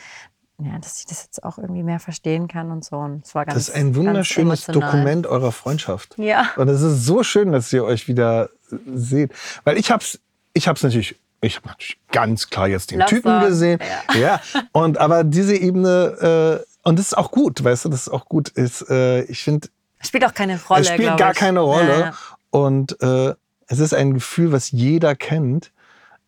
ja, 0.59 0.79
dass 0.79 0.99
sie 0.99 1.05
das 1.07 1.25
jetzt 1.25 1.43
auch 1.43 1.59
irgendwie 1.59 1.83
mehr 1.83 1.99
verstehen 1.99 2.47
kann 2.47 2.71
und 2.71 2.83
so. 2.83 2.97
Und 2.97 3.25
es 3.25 3.35
war 3.35 3.45
ganz, 3.45 3.55
Das 3.55 3.69
ist 3.69 3.75
ein 3.75 3.95
wunderschönes. 3.95 4.65
Dokument 4.65 5.27
eurer 5.27 5.51
Freundschaft. 5.51 6.17
Ja. 6.17 6.49
Und 6.55 6.69
es 6.69 6.81
ist 6.81 7.05
so 7.05 7.21
schön, 7.21 7.51
dass 7.51 7.71
ihr 7.71 7.83
euch 7.83 8.07
wieder 8.07 8.49
seht. 8.91 9.33
Weil 9.65 9.77
ich 9.77 9.91
hab's, 9.91 10.19
ich 10.53 10.67
hab's 10.67 10.81
natürlich, 10.81 11.15
ich 11.41 11.57
habe 11.57 11.67
natürlich 11.67 11.99
ganz 12.11 12.49
klar 12.49 12.67
jetzt 12.67 12.89
den 12.89 12.99
Love 12.99 13.09
Typen 13.09 13.39
Song, 13.39 13.47
gesehen. 13.47 13.79
Ja. 14.19 14.41
Und 14.71 14.97
aber 14.97 15.23
diese 15.23 15.55
Ebene, 15.55 16.63
äh, 16.63 16.76
und 16.87 16.97
das 16.99 17.07
ist 17.07 17.17
auch 17.17 17.31
gut, 17.31 17.63
weißt 17.63 17.85
du, 17.85 17.89
das 17.89 18.01
ist 18.07 18.09
auch 18.09 18.25
gut. 18.25 18.49
Ist, 18.49 18.89
äh, 18.89 19.23
ich 19.23 19.43
finde, 19.43 19.67
Spielt 19.99 20.25
auch 20.25 20.33
keine 20.33 20.59
Rolle. 20.63 20.81
es 20.81 20.87
spielt 20.87 21.17
gar 21.17 21.31
ich. 21.31 21.37
keine 21.37 21.59
Rolle. 21.61 21.99
Ja. 21.99 22.13
Und 22.51 23.01
äh, 23.01 23.33
es 23.67 23.79
ist 23.79 23.93
ein 23.93 24.13
Gefühl, 24.13 24.51
was 24.51 24.71
jeder 24.71 25.15
kennt. 25.15 25.71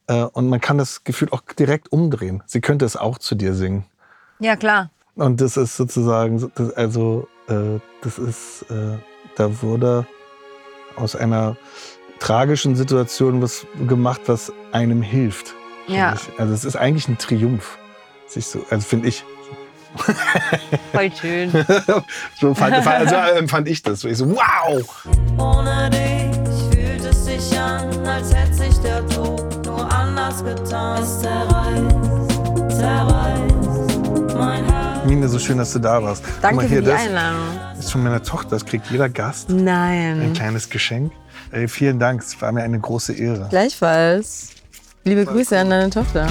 Äh, 0.08 0.24
und 0.24 0.50
man 0.50 0.60
kann 0.60 0.78
das 0.78 1.04
Gefühl 1.04 1.30
auch 1.32 1.42
direkt 1.58 1.92
umdrehen. 1.92 2.44
Sie 2.48 2.62
könnte 2.62 2.84
es 2.86 2.96
auch 2.98 3.18
zu 3.20 3.36
dir 3.36 3.54
singen. 3.54 3.86
ja, 4.40 4.56
klar. 4.56 4.90
Und 5.16 5.42
das 5.42 5.58
ist 5.58 5.76
sozusagen, 5.78 6.40
so- 6.40 6.52
das, 6.56 6.72
also, 6.74 7.28
äh, 7.48 7.80
das 8.02 8.18
ist, 8.18 8.64
äh, 8.72 8.98
da 9.36 9.62
wurde 9.62 10.06
aus 10.96 11.16
einer 11.16 11.58
tragischen 12.20 12.76
Situation 12.76 13.42
was 13.42 13.66
gemacht, 13.88 14.22
was 14.28 14.52
einem 14.72 15.02
hilft. 15.02 15.54
Ja. 15.88 16.14
Ich. 16.16 16.40
Also, 16.40 16.54
es 16.54 16.64
ist 16.66 16.76
eigentlich 16.76 17.08
ein 17.08 17.18
Triumph. 17.18 17.78
Sich 18.28 18.48
so, 18.48 18.66
also 18.70 18.86
finde 18.88 19.08
ich. 19.10 19.24
Voll 20.92 21.12
schön. 21.20 21.52
so 22.40 22.54
fand, 22.54 22.76
fand, 22.84 22.88
also, 22.88 23.16
empfand 23.38 23.68
ich 23.68 23.82
das. 23.82 24.02
So, 24.02 24.08
ich 24.08 24.18
so, 24.18 24.30
wow! 24.30 25.08
Ohne 25.38 25.90
dich 25.90 26.80
fühlt 26.80 27.06
es 27.06 27.26
sich 27.26 27.60
an, 27.60 28.06
als 28.06 28.34
hätte 28.34 28.54
sich 28.54 28.78
der 28.80 29.06
Tod 29.08 29.66
nur 29.66 29.92
anders 29.92 30.44
getan. 30.44 31.02
Es 31.02 31.20
zerreißt, 31.22 32.80
zerreißt 32.80 34.36
mein 34.38 34.64
Herz. 34.66 35.06
Mine, 35.06 35.28
so 35.28 35.40
schön, 35.40 35.58
dass 35.58 35.74
du 35.74 35.80
da 35.80 36.02
warst. 36.02 36.24
Danke 36.42 36.56
mal 36.56 36.62
für 36.64 36.70
hier, 36.70 36.82
die 36.82 36.88
das 36.88 37.02
Einladung. 37.02 37.40
ist 37.80 37.92
von 37.92 38.04
meiner 38.04 38.24
Tochter. 38.24 38.52
Das 38.52 38.66
kriegt 38.66 38.90
jeder 38.92 39.10
Gast. 39.10 39.50
Ein 39.50 39.64
Nein. 39.64 40.34
kleines 40.34 40.70
Geschenk. 40.70 41.12
Ey, 41.52 41.68
vielen 41.68 42.00
Dank. 42.00 42.22
Es 42.22 42.40
war 42.42 42.52
mir 42.52 42.62
eine 42.64 42.80
große 42.80 43.14
Ehre. 43.14 43.48
Gleichfalls. 43.50 44.50
Liebe 45.04 45.26
Grüße 45.26 45.58
an 45.58 45.70
deine 45.70 45.90
Tochter. 45.90 46.28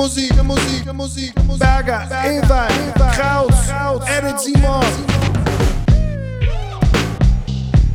Oh. 0.00 0.08
Titelmusik, 0.08 0.44
Musik, 0.44 0.92
Musik, 0.94 1.34
Berger, 1.58 2.06
Ewald, 2.24 2.94
Kraus, 3.14 3.68
Edith 4.08 4.40
Simon. 4.40 4.84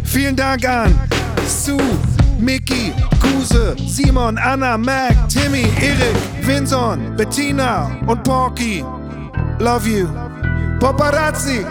Vielen 0.04 0.36
Dank 0.36 0.66
an 0.66 0.96
Sue, 1.46 1.78
Mickey, 2.40 2.94
Kuse, 3.20 3.76
Simon, 3.88 4.38
Anna, 4.38 4.78
Mac, 4.78 5.14
Timmy, 5.30 5.66
Erik, 5.82 6.16
Vinson, 6.42 7.16
Bettina 7.16 7.90
und 8.08 8.24
Porky. 8.24 8.84
Love 9.60 9.88
you. 9.88 10.08
Paparazzi, 10.80 11.66